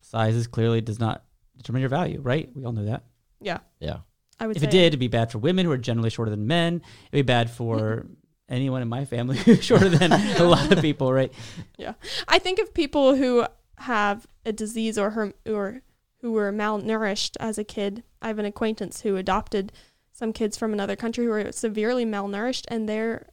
sizes 0.00 0.46
clearly 0.46 0.80
does 0.80 0.98
not 1.00 1.24
determine 1.56 1.80
your 1.80 1.88
value, 1.88 2.20
right? 2.20 2.48
We 2.54 2.64
all 2.64 2.72
know 2.72 2.84
that. 2.86 3.04
Yeah. 3.40 3.58
Yeah. 3.80 3.98
I 4.40 4.46
would 4.46 4.56
If 4.56 4.62
say 4.62 4.68
it 4.68 4.70
did, 4.70 4.86
it'd 4.88 5.00
be 5.00 5.08
bad 5.08 5.32
for 5.32 5.38
women 5.38 5.66
who 5.66 5.72
are 5.72 5.78
generally 5.78 6.10
shorter 6.10 6.30
than 6.30 6.46
men. 6.46 6.82
It'd 7.10 7.26
be 7.26 7.30
bad 7.30 7.50
for 7.50 8.06
anyone 8.48 8.82
in 8.82 8.88
my 8.88 9.04
family 9.04 9.36
who's 9.36 9.64
shorter 9.64 9.88
than 9.88 10.12
a 10.12 10.44
lot 10.44 10.70
of 10.72 10.80
people, 10.80 11.12
right? 11.12 11.32
Yeah. 11.76 11.94
I 12.28 12.38
think 12.38 12.58
of 12.60 12.72
people 12.72 13.16
who 13.16 13.44
have 13.78 14.26
a 14.46 14.52
disease 14.52 14.96
or 14.98 15.10
her, 15.10 15.32
or 15.46 15.82
who 16.20 16.32
were 16.32 16.52
malnourished 16.52 17.36
as 17.40 17.58
a 17.58 17.64
kid. 17.64 18.02
I 18.22 18.28
have 18.28 18.38
an 18.38 18.44
acquaintance 18.44 19.02
who 19.02 19.16
adopted 19.16 19.72
some 20.18 20.32
kids 20.32 20.56
from 20.58 20.72
another 20.72 20.96
country 20.96 21.24
who 21.26 21.30
are 21.32 21.52
severely 21.52 22.04
malnourished, 22.04 22.64
and 22.68 22.88
they're 22.88 23.26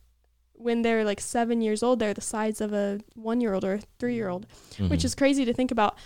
when 0.58 0.84
they're 0.84 1.04
like 1.04 1.20
seven 1.20 1.60
years 1.62 1.84
old, 1.84 2.00
they're 2.00 2.14
the 2.14 2.22
size 2.22 2.62
of 2.62 2.72
a 2.72 3.00
one 3.16 3.42
year 3.42 3.54
old 3.54 3.66
or 3.66 3.74
a 3.74 3.80
three 4.00 4.14
year 4.16 4.30
old, 4.30 4.46
which 4.88 5.02
Mhm. 5.02 5.06
is 5.06 5.16
crazy 5.16 5.44
to 5.44 5.54
think 5.54 5.70
about. 5.72 5.98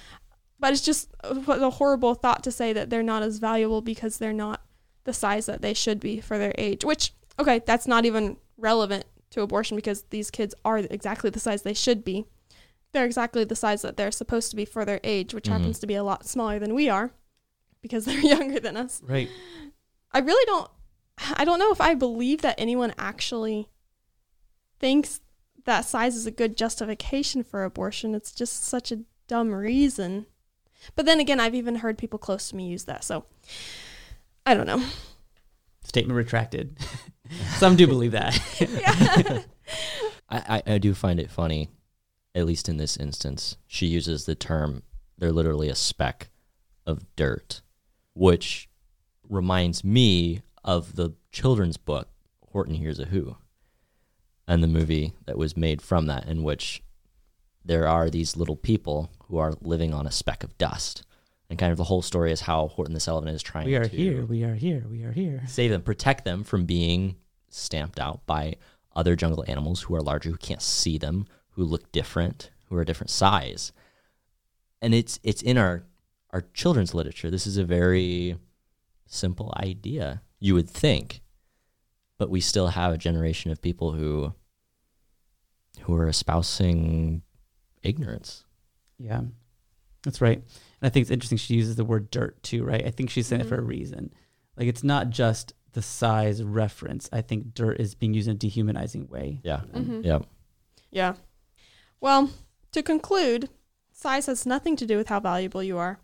But 0.60 0.72
it's 0.74 0.82
just 0.82 1.10
a 1.24 1.70
horrible 1.70 2.16
thought 2.16 2.44
to 2.46 2.52
say 2.52 2.74
that 2.74 2.90
they're 2.90 3.04
not 3.04 3.22
as 3.24 3.38
valuable 3.38 3.82
because 3.82 4.18
they're 4.18 4.34
not 4.34 4.62
the 5.04 5.14
size 5.14 5.46
that 5.46 5.62
they 5.62 5.74
should 5.74 6.00
be 6.00 6.20
for 6.20 6.38
their 6.40 6.54
age. 6.58 6.84
Which, 6.84 7.14
okay, 7.38 7.62
that's 7.66 7.86
not 7.88 8.06
even 8.06 8.38
relevant 8.58 9.06
to 9.32 9.42
abortion 9.42 9.76
because 9.76 10.02
these 10.10 10.32
kids 10.32 10.56
are 10.66 10.80
exactly 10.80 11.30
the 11.30 11.40
size 11.40 11.62
they 11.62 11.74
should 11.76 12.04
be. 12.04 12.26
They're 12.92 13.06
exactly 13.06 13.44
the 13.44 13.56
size 13.56 13.84
that 13.84 13.98
they're 13.98 14.12
supposed 14.12 14.50
to 14.50 14.56
be 14.56 14.66
for 14.66 14.84
their 14.84 15.00
age, 15.04 15.34
which 15.34 15.46
Mhm. 15.46 15.52
happens 15.52 15.80
to 15.80 15.88
be 15.88 15.94
a 15.96 16.04
lot 16.04 16.26
smaller 16.26 16.58
than 16.58 16.74
we 16.74 16.90
are 16.90 17.12
because 17.82 18.06
they're 18.06 18.20
younger 18.20 18.60
than 18.60 18.76
us. 18.76 19.02
Right. 19.06 19.30
I 20.12 20.20
really 20.20 20.46
don't 20.46 20.70
I 21.38 21.46
don't 21.46 21.60
know 21.60 21.72
if 21.72 21.82
I 21.82 21.94
believe 21.96 22.42
that 22.42 22.56
anyone 22.58 22.94
actually 22.98 23.70
thinks 24.80 25.22
that 25.66 25.82
size 25.82 26.16
is 26.16 26.26
a 26.26 26.32
good 26.32 26.56
justification 26.58 27.44
for 27.44 27.64
abortion. 27.64 28.16
It's 28.16 28.32
just 28.32 28.64
such 28.64 28.92
a 28.92 29.02
dumb 29.28 29.54
reason. 29.54 30.26
But 30.96 31.06
then 31.06 31.20
again, 31.20 31.40
I've 31.40 31.56
even 31.56 31.76
heard 31.76 31.98
people 31.98 32.20
close 32.20 32.50
to 32.50 32.56
me 32.56 32.68
use 32.68 32.86
that. 32.86 33.04
So 33.04 33.26
I 34.46 34.54
don't 34.54 34.68
know. 34.68 34.84
Statement 35.84 36.16
retracted. 36.16 36.78
Some 37.58 37.76
do 37.76 37.86
believe 37.86 38.14
that. 38.14 38.40
I, 40.30 40.64
I, 40.66 40.74
I 40.74 40.78
do 40.78 40.94
find 40.94 41.20
it 41.20 41.30
funny, 41.30 41.70
at 42.34 42.46
least 42.46 42.70
in 42.70 42.78
this 42.78 42.96
instance. 42.96 43.58
She 43.68 43.88
uses 43.88 44.26
the 44.26 44.36
term, 44.36 44.84
they're 45.18 45.32
literally 45.32 45.70
a 45.70 45.76
speck 45.76 46.30
of 46.86 47.06
dirt, 47.16 47.62
which 48.14 48.69
reminds 49.30 49.84
me 49.84 50.42
of 50.64 50.96
the 50.96 51.14
children's 51.32 51.78
book, 51.78 52.10
Horton 52.52 52.76
Hears 52.76 53.00
a 53.00 53.06
Who, 53.06 53.38
and 54.48 54.64
the 54.64 54.68
movie 54.68 55.14
that 55.26 55.38
was 55.38 55.56
made 55.56 55.82
from 55.82 56.08
that, 56.08 56.28
in 56.28 56.44
which 56.44 56.82
there 57.64 57.88
are 57.88 58.10
these 58.10 58.36
little 58.36 58.56
people 58.56 59.12
who 59.28 59.38
are 59.38 59.54
living 59.62 59.94
on 59.94 60.08
a 60.08 60.12
speck 60.12 60.44
of 60.44 60.58
dust. 60.58 61.04
And 61.50 61.58
kind 61.58 61.72
of 61.72 61.78
the 61.78 61.86
whole 61.86 62.02
story 62.02 62.32
is 62.32 62.42
how 62.42 62.68
Horton 62.68 62.94
the 62.94 63.00
Sullivan 63.00 63.34
is 63.34 63.42
trying 63.42 63.66
we 63.66 63.76
are 63.76 63.86
to 63.86 63.96
here. 63.96 64.26
We 64.26 64.44
are 64.44 64.56
here. 64.56 64.86
We 64.90 65.04
are 65.04 65.12
here. 65.12 65.44
save 65.48 65.72
them, 65.72 65.82
protect 65.82 66.26
them 66.26 66.44
from 66.44 66.66
being 66.66 67.16
stamped 67.50 68.00
out 68.00 68.26
by 68.26 68.56
other 68.96 69.16
jungle 69.16 69.44
animals 69.48 69.82
who 69.84 69.96
are 69.96 70.02
larger, 70.02 70.30
who 70.30 70.38
can't 70.38 70.62
see 70.62 70.98
them, 70.98 71.26
who 71.52 71.64
look 71.64 71.92
different, 71.92 72.52
who 72.68 72.76
are 72.76 72.82
a 72.82 72.86
different 72.86 73.10
size. 73.10 73.72
and 74.82 74.94
it's 74.94 75.20
it's 75.24 75.42
in 75.42 75.58
our 75.58 75.84
our 76.32 76.42
children's 76.54 76.94
literature. 76.94 77.32
This 77.32 77.48
is 77.48 77.58
a 77.58 77.64
very 77.64 78.38
simple 79.10 79.54
idea, 79.58 80.22
you 80.40 80.54
would 80.54 80.70
think, 80.70 81.22
but 82.18 82.30
we 82.30 82.40
still 82.40 82.68
have 82.68 82.94
a 82.94 82.98
generation 82.98 83.52
of 83.52 83.62
people 83.62 83.92
who 83.92 84.34
who 85.82 85.96
are 85.96 86.08
espousing 86.08 87.22
ignorance. 87.84 88.44
Yeah, 88.98 89.22
that's 90.04 90.22
right. 90.22 90.38
And 90.38 90.44
I 90.84 90.90
think 90.90 91.04
it's 91.04 91.12
interesting 91.12 91.38
she 91.38 91.56
uses 91.56 91.76
the 91.76 91.86
word 91.86 92.12
dirt 92.12 92.42
too, 92.44 92.64
right? 92.64 92.86
I 92.86 92.92
think 92.92 93.10
she's 93.10 93.28
saying 93.28 93.42
it 93.42 93.48
for 93.48 93.58
a 93.58 93.62
reason. 93.62 94.14
Like 94.58 94.68
it's 94.68 94.84
not 94.84 95.10
just 95.10 95.54
the 95.74 95.82
size 95.82 96.44
reference. 96.44 97.10
I 97.14 97.22
think 97.22 97.54
dirt 97.54 97.80
is 97.80 97.96
being 97.96 98.14
used 98.14 98.28
in 98.28 98.36
a 98.36 98.38
dehumanizing 98.38 99.08
way. 99.08 99.40
Yeah, 99.44 99.62
Mhm. 99.74 100.04
yeah, 100.06 100.20
Yeah. 100.92 101.16
Well, 102.02 102.32
to 102.72 102.82
conclude, 102.84 103.50
size 103.92 104.26
has 104.26 104.46
nothing 104.46 104.76
to 104.78 104.86
do 104.86 104.98
with 104.98 105.08
how 105.10 105.20
valuable 105.20 105.62
you 105.64 105.78
are. 105.78 106.00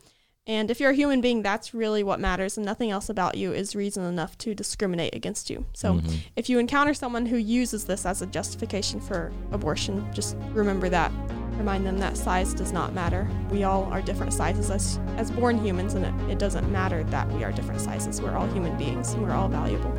And 0.47 0.69
if 0.69 0.79
you're 0.79 0.91
a 0.91 0.95
human 0.95 1.21
being, 1.21 1.41
that's 1.41 1.73
really 1.73 2.03
what 2.03 2.19
matters, 2.19 2.55
and 2.55 2.63
nothing 2.63 2.91
else 2.91 3.09
about 3.09 3.35
you 3.35 3.51
is 3.51 3.75
reason 3.75 4.03
enough 4.05 4.37
to 4.39 4.53
discriminate 4.53 5.15
against 5.15 5.49
you. 5.49 5.65
So 5.73 5.95
Mhm. 5.95 6.17
if 6.35 6.49
you 6.49 6.59
encounter 6.59 6.93
someone 6.93 7.25
who 7.25 7.37
uses 7.37 7.85
this 7.85 8.05
as 8.05 8.21
a 8.21 8.27
justification 8.27 8.99
for 8.99 9.31
abortion, 9.51 10.05
just 10.13 10.37
remember 10.53 10.87
that. 10.89 11.11
Remind 11.57 11.83
them 11.83 11.97
that 11.97 12.15
size 12.15 12.53
does 12.53 12.71
not 12.71 12.93
matter. 12.93 13.27
We 13.49 13.63
all 13.63 13.85
are 13.85 14.03
different 14.03 14.33
sizes 14.33 14.69
as, 14.69 14.99
as 15.17 15.31
born 15.31 15.57
humans, 15.57 15.95
and 15.95 16.05
it, 16.05 16.13
it 16.33 16.37
doesn't 16.37 16.71
matter 16.71 17.03
that 17.05 17.31
we 17.33 17.43
are 17.43 17.51
different 17.51 17.81
sizes. 17.81 18.21
We're 18.21 18.35
all 18.37 18.45
human 18.47 18.77
beings, 18.77 19.13
and 19.13 19.23
we're 19.23 19.33
all 19.33 19.47
valuable. 19.47 19.91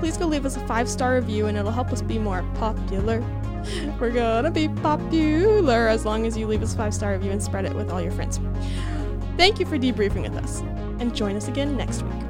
Please 0.00 0.16
go 0.16 0.26
leave 0.26 0.46
us 0.46 0.56
a 0.56 0.66
five 0.66 0.88
star 0.88 1.14
review, 1.14 1.46
and 1.46 1.56
it'll 1.56 1.70
help 1.70 1.92
us 1.92 2.02
be 2.02 2.18
more 2.18 2.42
popular. 2.54 3.22
We're 4.00 4.10
gonna 4.10 4.50
be 4.50 4.68
popular 4.68 5.86
as 5.86 6.06
long 6.06 6.26
as 6.26 6.34
you 6.34 6.46
leave 6.46 6.62
us 6.62 6.72
a 6.72 6.76
five 6.78 6.94
star 6.94 7.12
review 7.12 7.30
and 7.30 7.42
spread 7.42 7.66
it 7.66 7.74
with 7.74 7.90
all 7.92 8.00
your 8.00 8.10
friends. 8.12 8.40
Thank 9.40 9.58
you 9.58 9.64
for 9.64 9.78
debriefing 9.78 10.20
with 10.20 10.36
us, 10.36 10.60
and 11.00 11.16
join 11.16 11.34
us 11.34 11.48
again 11.48 11.74
next 11.74 12.02
week. 12.02 12.29